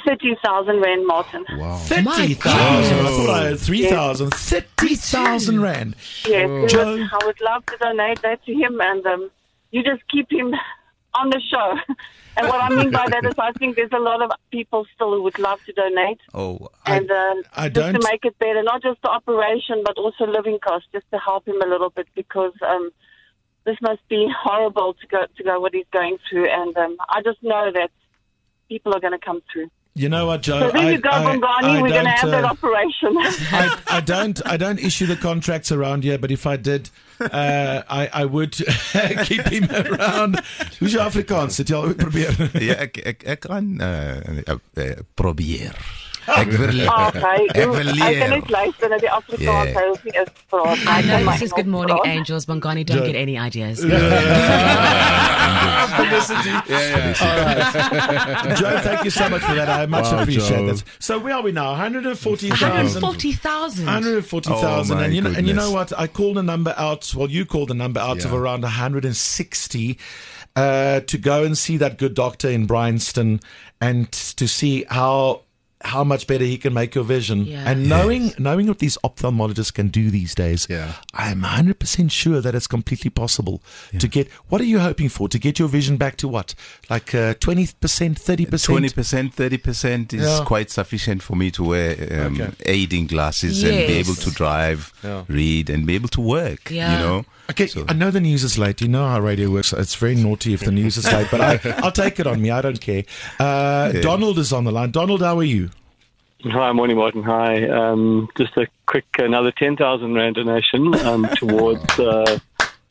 30,000 0.06 0.82
rand, 0.82 1.06
Martin. 1.06 1.46
Wow. 1.58 1.76
30,000. 1.78 3.06
I 3.06 3.10
thought 3.10 3.30
I 3.30 3.46
had 3.50 3.60
3,000. 3.60 4.34
30,000 4.34 5.62
Rand. 5.62 5.96
Yes, 6.26 6.50
it 6.50 6.70
Joe. 6.70 6.98
was- 6.98 7.10
I 7.12 7.26
would 7.26 7.42
love 7.42 7.66
to 7.68 7.78
donate 7.78 8.22
that 8.22 8.44
to 8.46 8.54
him, 8.54 8.80
and 8.82 9.06
um, 9.06 9.30
you 9.72 9.84
just 9.84 10.02
keep 10.10 10.32
him 10.32 10.54
on 11.20 11.30
the 11.30 11.42
show. 11.52 11.70
and 12.38 12.48
what 12.48 12.62
I 12.62 12.70
mean 12.70 12.92
by 12.92 13.06
that 13.10 13.26
is, 13.26 13.34
I 13.38 13.52
think 13.54 13.76
there's 13.76 13.92
a 13.94 14.00
lot 14.00 14.22
of 14.22 14.32
people 14.52 14.86
still 14.94 15.12
who 15.16 15.24
would 15.24 15.40
love 15.40 15.60
to 15.66 15.74
donate, 15.74 16.20
Oh, 16.34 16.70
and 16.86 17.10
uh, 17.10 17.36
I 17.56 17.70
just 17.70 17.74
don't- 17.92 18.02
to 18.02 18.08
make 18.12 18.24
it 18.26 18.38
better, 18.40 18.62
not 18.64 18.82
just 18.84 19.02
the 19.02 19.10
operation, 19.10 19.82
but 19.86 19.98
also 19.98 20.26
living 20.26 20.60
costs, 20.60 20.88
just 20.94 21.06
to 21.12 21.18
help 21.18 21.48
him 21.48 21.62
a 21.62 21.68
little 21.68 21.90
bit, 21.90 22.08
because 22.16 22.54
um, 22.66 22.92
this 23.66 23.78
must 23.82 24.08
be 24.08 24.28
horrible 24.44 24.94
to 24.94 25.08
go 25.08 25.26
to 25.38 25.44
go 25.44 25.60
what 25.60 25.74
he's 25.74 25.86
going 25.92 26.18
through, 26.30 26.48
and 26.50 26.76
um, 26.78 26.98
I 27.10 27.22
just 27.24 27.42
know 27.44 27.72
that 27.74 27.92
people 28.70 28.94
are 28.96 29.00
going 29.00 29.18
to 29.20 29.26
come 29.26 29.42
through. 29.52 29.70
You 29.98 30.10
know 30.10 30.28
what, 30.28 30.44
Joe? 30.44 30.60
So 30.60 30.72
there 30.72 30.82
I, 30.82 30.92
you 30.92 30.98
go, 31.00 31.10
I- 31.10 31.24
Bongani. 31.26 31.64
I 31.64 31.82
We're 31.82 31.90
going 31.90 32.06
to 32.06 32.12
don't, 32.12 32.20
have 32.22 32.30
that 32.32 32.44
uh, 32.44 32.48
operation. 32.56 33.18
I, 33.18 33.98
I 33.98 34.00
don't 34.02 34.42
I 34.46 34.56
don't 34.58 34.80
issue 34.80 35.08
the 35.08 35.16
contracts 35.16 35.72
around 35.72 36.04
here, 36.04 36.20
but 36.20 36.30
if 36.32 36.46
I 36.46 36.56
did, 36.56 36.90
uh, 37.20 37.82
I, 37.90 38.08
I 38.14 38.26
would 38.26 38.54
keep 39.26 39.48
him 39.48 39.66
around. 39.72 40.36
Hoe 40.80 40.86
is 40.88 40.94
jou 40.94 41.02
Afrikaans? 41.02 41.58
Het 41.58 41.70
jy 41.74 41.76
al 41.82 41.96
probeer? 41.98 42.38
Ja, 42.62 42.78
ek 42.86 43.02
ek 43.10 43.26
ek 43.26 43.40
kan 43.50 43.74
uh, 43.82 44.22
uh, 44.46 44.60
uh, 44.78 44.92
probeer. 45.18 45.74
Ek 46.28 46.50
wil 46.60 46.82
Ah, 46.92 47.08
okay. 47.08 47.48
ek 47.56 47.70
wil 47.72 47.88
Hy 47.88 47.94
kan 47.96 48.12
leer. 48.12 48.30
net 48.36 48.50
luister 48.52 48.90
na 48.92 48.98
die 49.00 49.12
Afrikaans. 49.12 49.70
Yeah. 49.72 49.78
Hy 49.80 49.86
hoef 49.88 50.04
nie 50.04 50.14
eens 50.20 50.30
te 50.36 50.44
praat. 50.52 50.78
I 50.88 51.02
know 51.08 51.32
this 51.32 51.42
is 51.48 51.54
Good 51.54 51.68
Morning 51.68 51.98
praat. 51.98 52.08
Angels. 52.18 52.46
Bongani, 52.46 52.84
don't 52.86 53.06
get 53.06 53.16
any 53.16 53.38
ideas. 53.40 53.80
Joe, 57.48 58.80
thank 58.84 59.04
you 59.06 59.10
so 59.12 59.30
much 59.30 59.42
for 59.42 59.56
that. 59.56 59.70
I 59.70 59.86
much 59.86 60.06
Wow, 60.12 60.22
appreciate 60.22 60.58
Joe. 60.60 60.68
that. 60.74 60.84
So 61.00 61.20
where 61.20 61.34
are 61.36 61.42
we 61.44 61.52
now? 61.52 61.72
140,000. 61.72 62.50
140,000. 62.60 63.86
140,000. 63.86 64.98
Oh, 64.98 65.02
and, 65.02 65.14
you 65.14 65.22
know, 65.22 65.32
and 65.36 65.48
you 65.48 65.54
know 65.54 65.72
what? 65.72 65.98
I 65.98 66.08
called 66.08 66.38
a 66.38 66.44
number 66.44 66.74
out. 66.78 67.14
Well, 67.16 67.30
you 67.30 67.46
called 67.46 67.72
a 67.72 67.74
number 67.74 68.00
out 68.00 68.24
of 68.26 68.34
around 68.34 68.62
160 68.64 69.98
uh, 70.56 71.00
to 71.02 71.18
go 71.18 71.44
and 71.44 71.58
see 71.58 71.78
that 71.78 71.98
good 71.98 72.14
doctor 72.14 72.50
in 72.50 72.66
Bryanston 72.66 73.40
and 73.80 74.12
to 74.12 74.48
see 74.48 74.86
how 74.90 75.44
how 75.82 76.04
much 76.04 76.26
better 76.26 76.44
he 76.44 76.58
can 76.58 76.74
make 76.74 76.96
your 76.96 77.04
vision. 77.04 77.46
Yeah. 77.46 77.64
And 77.70 77.88
knowing 77.88 78.34
knowing 78.40 78.68
what 78.68 78.80
these 78.80 78.98
ophthalmologists 79.04 79.74
can 79.74 79.90
do 79.90 80.10
these 80.10 80.34
days, 80.34 80.66
Yeah. 80.70 80.94
I'm 81.14 81.42
100% 81.44 82.12
sure 82.12 82.42
that 82.42 82.56
it's 82.56 82.68
completely 82.68 83.10
possible 83.12 83.62
to 84.00 84.08
get. 84.08 84.28
What 84.50 84.60
are 84.62 84.66
you 84.66 84.80
hoping 84.80 85.10
for? 85.10 85.30
To 85.30 85.38
get 85.40 85.60
your 85.60 85.68
vision 85.68 85.98
back 85.98 86.18
to 86.18 86.28
what? 86.28 86.56
Like 86.90 87.14
uh, 87.14 87.36
20%, 87.36 87.76
30%? 87.80 88.64
Twenty 88.64 88.90
percent, 88.90 89.34
thirty 89.34 89.58
percent 89.58 90.14
is 90.14 90.24
Yeah. 90.24 90.44
quite 90.46 90.70
sufficient 90.72 91.22
for 91.24 91.36
me 91.36 91.52
to 91.52 91.64
wear 91.64 92.26
um, 92.26 92.42
Okay. 92.42 92.52
aiding 92.66 93.08
glasses 93.08 93.64
and 93.64 93.72
be 93.88 93.94
able 93.94 94.16
to 94.16 94.32
drive, 94.32 94.92
Yeah. 95.04 95.24
read, 95.28 95.70
and 95.70 95.86
be 95.86 95.96
able 95.96 96.10
to 96.10 96.22
work. 96.22 96.72
Yeah. 96.72 96.92
You 96.94 97.00
know. 97.06 97.26
Okay, 97.50 97.68
So- 97.68 97.86
I 97.88 97.94
know 97.94 98.12
the 98.12 98.20
news 98.22 98.44
is 98.44 98.58
late. 98.58 98.82
You 98.82 98.88
know 98.88 99.08
how 99.08 99.20
radio 99.22 99.50
works. 99.50 99.72
It's 99.74 99.96
very 99.96 100.16
naughty 100.16 100.54
if 100.54 100.62
the 100.62 100.72
news 100.72 100.98
is 100.98 101.12
late, 101.12 101.28
but 101.32 101.40
I, 101.42 101.60
I'll 101.84 101.92
take 101.92 102.20
it 102.20 102.28
on 102.28 102.42
me. 102.42 102.52
I 102.52 102.62
don't 102.62 102.80
care. 102.82 103.04
Uh, 103.40 103.92
Donald 103.94 104.38
is 104.38 104.52
on 104.52 104.66
the 104.66 104.72
line. 104.72 104.92
Donald, 104.92 105.22
how 105.22 105.38
are 105.38 105.44
you? 105.44 105.70
Hi, 106.44 106.72
morning, 106.72 106.98
Martin. 106.98 107.24
Hi. 107.24 107.68
Um, 107.70 108.28
just 108.38 108.56
a 108.58 108.68
quick, 108.86 109.06
another 109.18 109.52
10,000 109.52 110.14
Rand 110.14 110.36
donation 110.36 110.94
um, 111.06 111.28
towards 111.36 111.82
uh, 112.00 112.38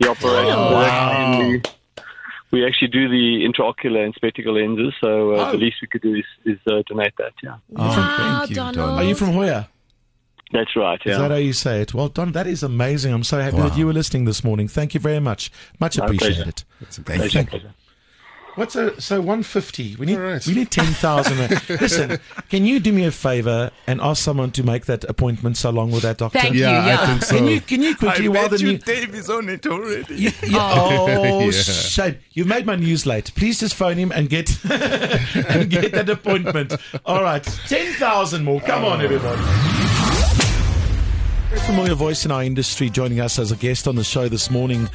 the 0.01 0.09
operation. 0.09 0.55
Oh, 0.57 0.71
We're 0.73 0.85
actually- 0.89 1.63
We 2.53 2.65
actually 2.67 2.89
do 2.89 3.09
the 3.09 3.45
intraocular 3.47 4.05
and 4.05 4.15
spectacle 4.15 4.55
lenses, 4.55 4.95
so 5.01 5.33
uh, 5.33 5.49
Oh. 5.49 5.53
the 5.53 5.59
least 5.59 5.77
we 5.83 5.89
could 5.89 6.01
do 6.03 6.15
is, 6.15 6.25
is 6.45 6.59
uh, 6.67 6.83
donate 6.87 7.13
that, 7.19 7.33
yeah. 7.43 7.57
Wow, 7.69 8.39
thank 8.41 8.51
you, 8.51 8.57
Donald. 8.57 8.75
Donald. 8.77 8.99
Are 9.01 9.05
you 9.05 9.15
from 9.15 9.33
Hoya? 9.33 9.69
That's 10.53 10.77
right, 10.77 11.01
Yeah. 11.05 11.13
Is 11.13 11.19
that 11.19 11.31
how 11.33 11.37
you 11.39 11.53
say 11.53 11.81
it? 11.83 11.93
Well, 11.93 12.09
Don, 12.09 12.33
that 12.33 12.47
is 12.47 12.63
amazing. 12.63 13.13
I'm 13.13 13.25
so 13.25 13.41
happy 13.41 13.57
Wow. 13.57 13.69
that 13.69 13.77
you 13.79 13.87
were 13.87 13.93
listening 13.93 14.27
this 14.27 14.45
morning. 14.45 14.69
Thank 14.69 14.95
you 14.95 15.01
very 15.01 15.19
much. 15.21 15.51
Much 15.81 15.99
My 15.99 16.05
appreciated. 16.07 16.63
pleasure. 17.03 17.03
Thank 17.03 17.53
you. 17.53 17.61
What's 18.55 18.75
a, 18.75 18.99
so 18.99 19.19
150? 19.21 19.97
We 19.97 20.07
need 20.07 20.15
All 20.17 20.23
right. 20.23 20.47
we 20.47 20.55
need 20.55 20.71
10,000. 20.71 21.51
Listen, 21.69 22.19
can 22.49 22.65
you 22.65 22.81
do 22.81 22.91
me 22.91 23.05
a 23.05 23.11
favor 23.11 23.71
and 23.87 24.01
ask 24.01 24.25
someone 24.25 24.51
to 24.53 24.63
make 24.63 24.87
that 24.87 25.05
appointment 25.05 25.59
so 25.59 25.69
long 25.69 25.91
with 25.91 26.05
that 26.05 26.17
doctor? 26.17 26.39
Thank 26.39 26.55
you. 26.55 26.61
Yeah, 26.63 26.97
I 27.03 27.07
think 27.07 27.23
so. 27.23 27.37
Can 27.37 27.49
you 27.49 27.61
can 27.61 27.83
you 27.83 27.95
quickly 27.95 28.29
while 28.29 28.49
the 28.49 28.57
new 28.57 28.79
Dave 28.79 29.15
is 29.15 29.29
on 29.29 29.51
it 29.51 29.67
already. 29.67 30.15
You- 30.15 30.31
you- 30.43 30.57
oh, 30.59 31.41
Yeah. 31.41 31.51
shame! 31.51 32.17
You've 32.33 32.47
made 32.47 32.65
my 32.65 32.77
news 32.77 33.05
late. 33.05 33.31
Please 33.37 33.61
just 33.61 33.75
phone 33.75 33.99
him 33.99 34.11
and 34.11 34.31
get 34.31 34.49
and 34.71 35.69
get 35.69 35.93
that 35.93 36.09
appointment. 36.09 36.73
All 37.05 37.23
right, 37.23 37.43
ten 37.69 37.93
thousand 37.95 38.45
more. 38.45 38.63
Come 38.63 38.87
on, 38.87 39.03
everybody. 39.03 39.43
Very 41.49 41.61
familiar 41.61 41.95
voice 41.95 42.25
in 42.25 42.33
our 42.33 42.43
industry 42.43 42.91
joining 42.91 43.21
us 43.21 43.39
as 43.39 43.53
a 43.53 43.57
guest 43.57 43.87
on 43.87 43.95
the 43.95 44.03
show 44.03 44.29
this 44.29 44.51
morning, 44.51 44.89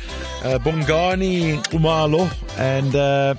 uh, 0.44 0.60
Bongani 0.60 1.64
Nxumalo, 1.64 2.30
and 2.58 2.94
uh, 2.94 3.36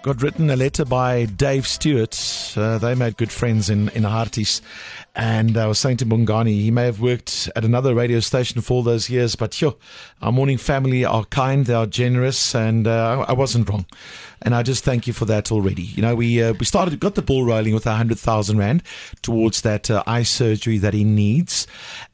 got 0.00 0.22
written 0.22 0.48
a 0.48 0.56
letter 0.56 0.86
by 0.86 1.26
Dave 1.26 1.66
Stewart. 1.66 2.16
Uh, 2.56 2.78
they 2.78 2.94
made 2.94 3.18
good 3.18 3.30
friends 3.30 3.68
in 3.68 3.90
in 3.90 4.04
Harties. 4.04 4.62
And 5.14 5.58
I 5.58 5.66
was 5.66 5.78
saying 5.78 5.96
to 5.98 6.06
Bongani, 6.06 6.62
he 6.62 6.70
may 6.70 6.84
have 6.84 7.00
worked 7.00 7.50
at 7.56 7.64
another 7.64 7.94
radio 7.94 8.20
station 8.20 8.60
for 8.60 8.74
all 8.74 8.82
those 8.82 9.10
years, 9.10 9.34
but 9.34 9.60
yo, 9.60 9.76
our 10.22 10.30
morning 10.30 10.58
family 10.58 11.04
are 11.04 11.24
kind, 11.24 11.66
they 11.66 11.74
are 11.74 11.86
generous, 11.86 12.54
and 12.54 12.86
uh, 12.86 13.26
I 13.28 13.32
wasn't 13.32 13.68
wrong. 13.68 13.84
And 14.42 14.54
I 14.54 14.62
just 14.62 14.84
thank 14.84 15.06
you 15.06 15.12
for 15.12 15.24
that 15.24 15.50
already. 15.50 15.82
You 15.82 16.02
know, 16.02 16.14
we 16.14 16.42
uh, 16.42 16.52
we 16.54 16.64
started, 16.64 16.98
got 17.00 17.14
the 17.16 17.22
ball 17.22 17.44
rolling 17.44 17.74
with 17.74 17.86
a 17.86 17.94
hundred 17.94 18.18
thousand 18.18 18.58
rand 18.58 18.82
towards 19.22 19.62
that 19.62 19.90
uh, 19.90 20.02
eye 20.06 20.22
surgery 20.22 20.78
that 20.78 20.94
he 20.94 21.02
needs, 21.04 21.66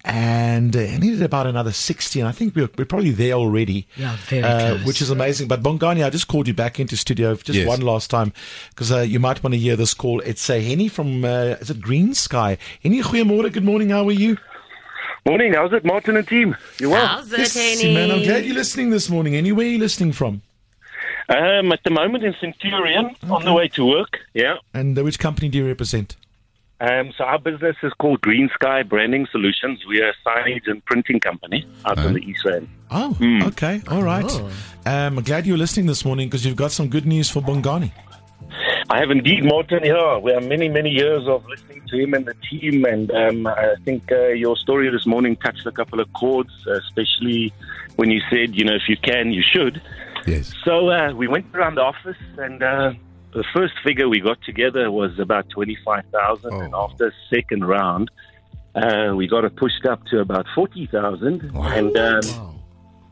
and 0.05 0.75
uh, 0.75 0.81
he 0.81 0.99
needed 0.99 1.23
about 1.23 1.47
another 1.47 1.73
sixty. 1.73 2.21
And 2.21 2.29
I 2.29 2.33
think 2.33 2.55
we're, 2.57 2.71
we're 2.79 2.85
probably 2.87 3.11
there 3.11 3.35
already. 3.35 3.87
Yeah, 3.97 4.17
very 4.29 4.43
uh, 4.43 4.69
close. 4.77 4.85
which 4.87 5.03
is 5.03 5.11
amazing. 5.11 5.49
But 5.49 5.63
Bongani, 5.63 6.05
I 6.05 6.11
just 6.11 6.29
called 6.29 6.49
you 6.49 6.55
back 6.55 6.81
into 6.81 6.97
studio 6.97 7.35
just 7.37 7.59
Yes. 7.59 7.69
one 7.69 7.83
last 7.83 8.11
time 8.11 8.33
because 8.71 8.91
uh, 8.91 9.01
you 9.01 9.21
might 9.21 9.43
want 9.43 9.53
to 9.55 9.59
hear 9.61 9.77
this 9.77 9.95
call. 9.95 10.21
It's 10.21 10.49
uh, 10.49 10.55
Henny 10.55 10.89
from 10.89 11.25
uh, 11.25 11.57
is 11.61 11.71
it 11.71 11.81
Green 11.81 12.15
Sky? 12.15 12.59
Henny, 12.83 13.03
goeiemorgen. 13.03 13.53
Good 13.53 13.65
morning. 13.65 13.91
How 13.91 14.07
are 14.09 14.13
you? 14.13 14.39
Morning, 15.27 15.55
how's 15.55 15.73
it, 15.73 15.87
Martin 15.87 16.19
and 16.19 16.29
team? 16.29 16.55
You 16.79 16.91
well? 16.91 17.07
How's 17.07 17.33
it, 17.33 17.39
Yes, 17.39 17.55
Henny? 17.55 17.95
man. 17.95 18.11
I'm 18.11 18.23
glad 18.23 18.45
you're 18.45 18.55
listening 18.55 18.91
this 18.91 19.09
morning. 19.09 19.33
Henny, 19.33 19.53
where 19.53 19.67
are 19.67 19.71
you 19.71 19.79
listening 19.79 20.13
from? 20.13 20.43
Um, 21.29 21.73
at 21.73 21.83
the 21.85 21.91
moment 21.91 22.25
in 22.25 22.35
Centurion, 22.41 23.17
on 23.31 23.45
the 23.45 23.53
way 23.53 23.69
to 23.69 23.85
work, 23.85 24.19
yeah. 24.35 24.57
And 24.75 24.99
uh, 24.99 25.05
which 25.05 25.19
company 25.19 25.49
do 25.49 25.59
you 25.59 25.67
represent? 25.67 26.17
Um, 26.81 27.13
so 27.17 27.25
our 27.25 27.39
business 27.39 27.77
is 27.83 27.93
called 27.95 28.21
Green 28.21 28.51
Sky 28.55 28.83
Branding 28.83 29.27
Solutions. 29.31 29.81
We 29.89 30.03
are 30.03 30.11
a 30.11 30.15
signage 30.27 30.67
and 30.67 30.85
printing 30.85 31.21
company 31.21 31.67
out 31.87 31.99
in 31.99 32.15
the 32.15 32.21
East 32.21 32.45
End. 32.45 32.69
Oh, 32.91 33.17
okay. 33.45 33.81
All 33.89 34.03
right. 34.03 34.25
Oh. 34.29 34.51
Um, 34.85 35.19
I'm 35.19 35.25
glad 35.25 35.47
you're 35.47 35.57
listening 35.57 35.87
this 35.87 36.05
morning 36.05 36.29
because 36.29 36.45
you've 36.45 36.57
got 36.57 36.73
some 36.73 36.89
good 36.89 37.07
news 37.07 37.31
for 37.31 37.41
Bongani. 37.41 37.93
I 38.91 38.99
have 38.99 39.11
indeed, 39.11 39.45
Martin. 39.45 39.81
Yeah, 39.83 40.19
we 40.19 40.33
have 40.33 40.45
many, 40.45 40.69
many 40.69 40.91
years 40.91 41.27
of 41.27 41.47
listening 41.47 41.83
to 41.89 41.97
him 41.97 42.13
and 42.13 42.27
the 42.27 42.35
team, 42.51 42.85
and 42.85 43.11
um, 43.13 43.47
I 43.47 43.77
think 43.85 44.13
uh, 44.13 44.29
your 44.29 44.57
story 44.57 44.91
this 44.91 45.07
morning 45.07 45.37
touched 45.37 45.65
a 45.67 45.73
couple 45.73 46.01
of 46.01 46.13
chords, 46.13 46.53
uh, 46.67 46.73
especially 46.73 47.53
when 47.97 48.11
you 48.11 48.21
said, 48.29 48.55
you 48.55 48.65
know, 48.65 48.75
if 48.75 48.89
you 48.89 48.97
can, 48.99 49.33
you 49.33 49.43
should. 49.43 49.81
Yes. 50.27 50.53
So 50.65 50.91
uh, 50.91 51.13
we 51.15 51.29
went 51.29 51.47
around 51.55 51.75
the 51.77 51.83
office, 51.83 52.17
and 52.39 52.63
uh, 52.63 52.93
the 53.33 53.45
first 53.55 53.75
figure 53.85 54.09
we 54.09 54.21
got 54.21 54.39
together 54.43 54.91
was 54.91 55.19
about 55.19 55.49
twenty-five 55.51 56.05
thousand, 56.13 56.53
Oh. 56.55 56.61
and 56.61 56.75
after 56.75 57.13
second 57.31 57.65
round, 57.65 58.11
uh, 58.75 59.13
we 59.17 59.27
got 59.29 59.45
it 59.45 59.55
pushed 59.57 59.85
up 59.87 60.05
to 60.07 60.21
about 60.21 60.47
forty 60.55 60.87
thousand, 60.87 61.51
and. 61.55 61.97
Um, 61.97 62.51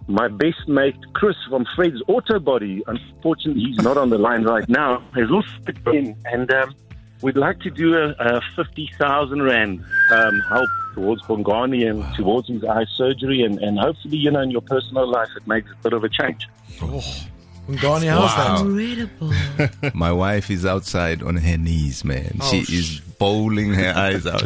my 0.09 0.27
best 0.27 0.67
mate 0.67 0.97
Chris 1.15 1.37
from 1.49 1.65
Fred's 1.77 2.03
Auto 2.09 2.41
Body, 2.41 2.83
unfortunately 2.89 3.63
he's 3.63 3.77
not 3.85 3.97
on 3.97 4.11
the 4.11 4.19
line 4.19 4.43
right 4.43 4.69
now, 4.69 5.01
has 5.15 5.31
also 5.31 5.49
in, 5.93 6.17
and 6.25 6.53
um, 6.53 6.75
we'd 7.23 7.37
like 7.37 7.61
to 7.61 7.71
do 7.71 7.97
a, 7.97 8.11
a 8.19 8.41
fifty 8.55 8.91
thousand 8.99 9.43
rand 9.43 9.85
um, 10.11 10.41
help 10.41 10.69
towards 10.95 11.23
Bongani 11.23 11.89
and 11.89 12.05
towards 12.15 12.49
his 12.49 12.65
eye 12.65 12.85
surgery, 12.97 13.43
and, 13.43 13.59
and 13.61 13.79
hopefully, 13.79 14.19
you 14.19 14.31
know, 14.31 14.41
in 14.41 14.51
your 14.51 14.61
personal 14.61 15.09
life, 15.09 15.29
it 15.37 15.47
makes 15.47 15.71
a 15.71 15.77
bit 15.77 15.93
of 15.93 16.05
a 16.05 16.09
change. 16.09 16.49
Bongani, 16.79 17.27
how's 17.69 18.03
Wow. 18.05 18.63
that? 18.63 18.67
Incredible. 18.67 19.91
My 19.99 20.13
wife 20.13 20.51
is 20.51 20.67
outside 20.67 21.23
on 21.23 21.37
her 21.37 21.57
knees, 21.57 22.05
man. 22.05 22.39
she 22.51 22.59
Oh, 22.69 22.73
is 22.73 23.01
bowling 23.19 23.73
her 23.75 23.93
eyes 23.97 24.27
out. 24.27 24.43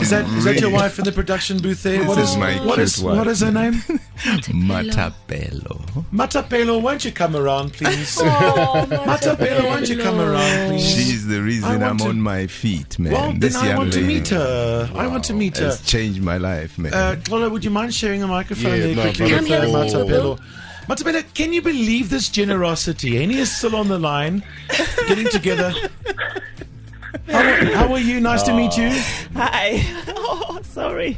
Is 0.00 0.10
that 0.10 0.26
is 0.36 0.44
that 0.44 0.60
your 0.60 0.70
wife 0.70 0.98
in 0.98 1.06
the 1.06 1.12
production 1.12 1.58
booth 1.60 1.82
there? 1.82 1.98
This 2.00 2.08
What 2.08 2.18
is 2.18 2.30
is 2.30 2.36
my 2.36 2.54
what 2.66 2.78
is 2.78 3.02
wife. 3.02 3.16
what 3.16 3.26
is 3.28 3.40
her 3.40 3.50
name? 3.50 3.72
Matapelo. 4.52 5.80
Matapelo, 6.12 6.82
won't 6.82 7.04
you 7.04 7.12
come 7.12 7.34
around, 7.34 7.72
please? 7.72 8.16
Matapelo, 8.18 9.64
won't 9.64 9.88
you 9.88 9.96
come 9.98 10.20
around, 10.20 10.68
please? 10.68 10.86
She's 10.94 11.26
the 11.26 11.40
reason 11.42 11.82
I'm 11.82 11.96
to- 11.98 12.08
on 12.08 12.20
my 12.20 12.46
feet, 12.46 12.98
man. 12.98 13.12
well, 13.12 13.32
this 13.32 13.54
then 13.54 13.64
I 13.64 13.68
young 13.68 13.78
want 13.78 13.92
to 13.94 14.00
meet 14.02 14.28
her. 14.28 14.90
I 14.94 15.06
want 15.06 15.24
to 15.24 15.32
meet 15.32 15.56
her. 15.58 15.66
has 15.66 15.80
changed 15.80 16.20
my 16.22 16.36
life, 16.36 16.78
man. 16.78 16.92
Uh, 16.92 17.16
Claudia, 17.24 17.48
would 17.48 17.64
you 17.64 17.70
mind 17.70 17.94
sharing 17.94 18.22
a 18.22 18.26
microphone 18.26 18.70
Yeah, 18.72 18.78
there 18.78 18.94
no, 18.96 19.02
quickly 19.02 19.30
but- 19.30 19.30
with 19.30 19.38
Come 19.38 19.46
here. 19.46 19.60
Matapelo? 19.74 20.40
Matapelo, 20.88 21.22
can 21.34 21.52
you 21.52 21.62
believe 21.62 22.10
this 22.10 22.28
generosity? 22.28 23.16
Henny 23.16 23.36
is 23.38 23.54
still 23.56 23.74
on 23.76 23.88
the 23.88 23.98
line, 23.98 24.42
getting 25.08 25.28
together. 25.28 25.72
How, 27.28 27.64
how 27.74 27.92
are 27.92 27.98
you? 27.98 28.20
Nice 28.20 28.42
to 28.44 28.54
meet 28.54 28.76
you. 28.76 28.90
Hi. 29.34 29.82
Oh, 30.46 30.60
sorry. 30.62 31.16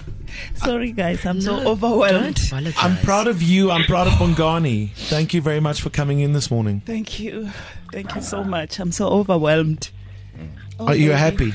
Sorry, 0.54 0.92
guys. 0.92 1.24
I'm 1.24 1.40
so 1.40 1.56
No, 1.62 1.70
overwhelmed. 1.70 2.34
Don't 2.36 2.46
apologize. 2.66 2.74
I'm 2.78 2.96
proud 2.98 3.26
of 3.28 3.40
you. 3.42 3.70
I'm 3.70 3.84
proud 3.84 4.06
of 4.06 4.12
Bongani. 4.14 4.90
Thank 4.94 5.32
you 5.34 5.40
very 5.40 5.58
much 5.60 5.80
for 5.80 5.90
coming 5.90 6.20
in 6.20 6.32
this 6.32 6.50
morning. 6.50 6.80
Thank 6.84 7.18
you. 7.18 7.50
Thank 7.92 8.14
you 8.14 8.20
so 8.20 8.44
much. 8.44 8.78
I'm 8.78 8.92
so 8.92 9.08
overwhelmed. 9.08 9.90
Oh, 10.78 10.88
Are 10.88 10.94
you 10.94 11.08
baby. 11.10 11.18
happy? 11.18 11.54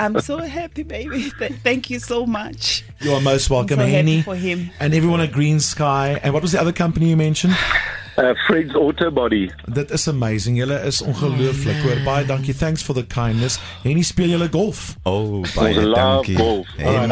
I'm 0.00 0.18
so 0.22 0.38
happy, 0.38 0.82
baby. 0.82 1.28
Thank 1.62 1.90
you 1.90 1.98
so 1.98 2.24
much. 2.24 2.82
You 3.00 3.12
are 3.12 3.20
most 3.20 3.50
welcome, 3.50 3.78
so 3.78 4.22
for 4.22 4.34
him. 4.34 4.70
And 4.80 4.94
everyone 4.94 5.20
at 5.20 5.30
Green 5.30 5.60
Sky. 5.60 6.18
And 6.22 6.32
what 6.32 6.40
was 6.42 6.52
the 6.52 6.60
other 6.60 6.72
company 6.72 7.10
you 7.10 7.18
mentioned? 7.18 7.54
Uh, 8.16 8.34
Fred's 8.46 8.74
Auto 8.74 9.10
Body. 9.10 9.50
Dit 9.72 9.90
is 9.90 10.06
amazing. 10.08 10.56
Julle 10.58 10.84
is 10.84 11.02
ongelooflik. 11.02 11.76
Hoor, 11.82 12.00
baie 12.04 12.26
dankie. 12.26 12.54
Thanks 12.54 12.82
for 12.82 12.94
the 12.94 13.04
kindness. 13.04 13.58
En 13.84 13.90
jy 13.96 14.02
speel 14.02 14.28
julle 14.34 14.48
golf. 14.50 14.96
Oh, 15.04 15.40
baie 15.54 15.76
Ons 15.76 15.86
love 15.86 15.96
dankie. 16.26 16.36
golf. 16.36 16.66
Hey, 16.76 16.96
I 16.96 17.06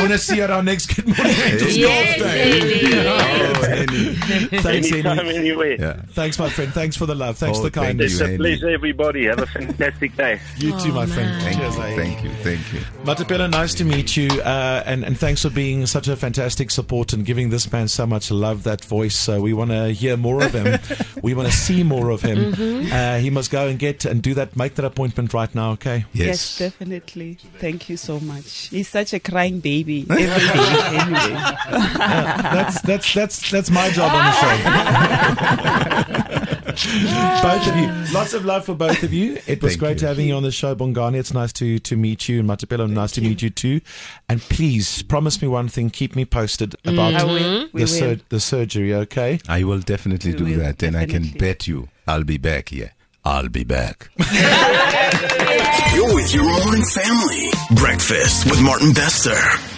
want 0.00 0.12
to 0.12 0.18
see 0.18 0.36
you 0.36 0.42
at 0.44 0.50
our 0.50 0.62
next 0.62 0.94
Good 0.94 1.06
Morning 1.06 1.36
Angels 1.44 1.76
Yes, 1.76 2.18
golf 2.18 2.30
day. 2.32 2.60
Eddie. 2.60 2.98
Oh, 3.08 3.66
Henny. 3.68 4.14
Thanks, 4.62 4.92
Anytime, 4.92 5.16
Henny. 5.16 5.36
anywhere. 5.36 5.76
Yeah. 5.80 6.02
Thanks, 6.12 6.38
my 6.38 6.48
friend. 6.48 6.72
Thanks 6.72 6.96
for 6.96 7.06
the 7.06 7.14
love. 7.14 7.36
Thanks 7.38 7.58
Oh, 7.58 7.62
for 7.62 7.70
the 7.70 7.74
thank 7.80 7.86
kindness. 7.98 8.20
It's 8.20 8.30
a 8.30 8.36
pleasure, 8.36 8.68
everybody. 8.70 9.26
Have 9.26 9.40
a 9.40 9.46
fantastic 9.46 10.16
day. 10.16 10.40
You 10.58 10.70
too, 10.80 10.92
my 10.92 11.02
Oh, 11.02 11.06
friend. 11.06 11.28
man. 11.30 11.40
Thank 11.42 11.56
Cheers, 11.58 11.76
you, 11.76 11.82
eh? 11.82 11.96
thank 11.96 12.24
you, 12.24 12.30
thank 12.42 12.72
you. 12.72 12.80
Matapelo, 13.04 13.50
nice 13.50 13.74
to 13.74 13.84
meet 13.84 14.16
you, 14.16 14.28
uh, 14.42 14.82
and 14.86 15.04
and 15.04 15.16
thanks 15.18 15.42
for 15.42 15.50
being 15.50 15.86
such 15.86 16.08
a 16.08 16.16
fantastic 16.16 16.70
support 16.70 17.12
and 17.12 17.24
giving 17.24 17.50
this 17.50 17.70
man 17.72 17.88
so 17.88 18.06
much 18.06 18.30
love. 18.30 18.62
That 18.64 18.84
voice, 18.84 19.14
so 19.14 19.40
we 19.40 19.52
want 19.52 19.70
to 19.70 19.88
hear 19.92 20.16
more 20.16 20.27
of 20.42 20.52
him. 20.52 20.78
we 21.22 21.34
want 21.34 21.48
to 21.48 21.54
see 21.54 21.82
more 21.82 22.10
of 22.10 22.22
him. 22.22 22.54
Uh, 22.92 23.18
he 23.18 23.30
must 23.30 23.50
go 23.50 23.66
and 23.66 23.78
get 23.78 24.04
and 24.04 24.22
do 24.22 24.34
that. 24.34 24.56
Make 24.56 24.74
that 24.76 24.84
appointment 24.84 25.32
right 25.34 25.52
now, 25.54 25.72
okay? 25.72 26.04
Yes, 26.12 26.58
definitely. 26.58 27.38
Thank 27.58 27.88
you 27.88 27.96
so 27.96 28.20
much. 28.20 28.68
He's 28.68 28.88
such 28.88 29.12
a 29.12 29.20
crying 29.20 29.60
baby 29.60 30.06
every 30.10 30.24
day. 30.26 30.98
anyway. 30.98 31.34
That's 31.98 32.80
that's 32.82 33.14
that's 33.14 33.50
that's 33.50 33.70
my 33.70 33.90
job 33.90 34.12
on 34.12 34.24
the 34.24 34.32
show. 36.54 36.64
both 37.42 37.66
of 37.66 37.76
you, 37.76 38.14
lots 38.14 38.34
of 38.34 38.44
love 38.44 38.64
for 38.64 38.74
both 38.74 39.02
of 39.02 39.12
you. 39.12 39.38
It 39.46 39.62
was 39.62 39.72
Thank 39.72 39.80
great 39.80 40.00
you. 40.00 40.06
having 40.06 40.28
you 40.28 40.34
on 40.34 40.42
the 40.42 40.50
show, 40.52 40.74
Bongani. 40.74 41.16
It's 41.16 41.32
nice 41.32 41.52
to 41.54 41.78
to 41.78 41.96
meet 41.96 42.28
you, 42.28 42.40
and 42.40 42.48
Matapelo, 42.48 42.88
nice 42.88 43.12
to 43.12 43.20
meet 43.20 43.42
you 43.42 43.50
too. 43.50 43.80
And 44.28 44.40
please 44.40 45.02
promise 45.02 45.40
me 45.40 45.48
one 45.48 45.68
thing: 45.68 45.90
keep 45.90 46.14
me 46.14 46.24
posted 46.24 46.76
mm. 46.84 46.92
about 46.92 47.14
I 47.14 47.24
will. 47.24 47.68
We 47.72 47.82
the 47.82 47.86
sur- 47.86 48.20
the 48.28 48.40
surgery. 48.40 48.94
Okay. 48.94 49.40
I 49.48 49.64
will 49.64 49.80
definitely 49.80 50.32
We 50.32 50.38
do 50.38 50.44
will, 50.44 50.58
that, 50.58 50.82
and 50.82 50.96
I 50.96 51.06
can 51.06 51.28
bet 51.38 51.66
you 51.66 51.88
I'll 52.06 52.24
be 52.24 52.38
back 52.38 52.70
here. 52.70 52.92
I'll 53.24 53.50
be 53.50 53.64
back. 53.64 54.10
You're 55.94 56.14
with 56.14 56.32
your 56.32 56.44
morning 56.44 56.84
family. 56.94 57.50
Breakfast 57.76 58.46
with 58.46 58.62
Martin 58.62 58.92
Bester. 58.92 59.77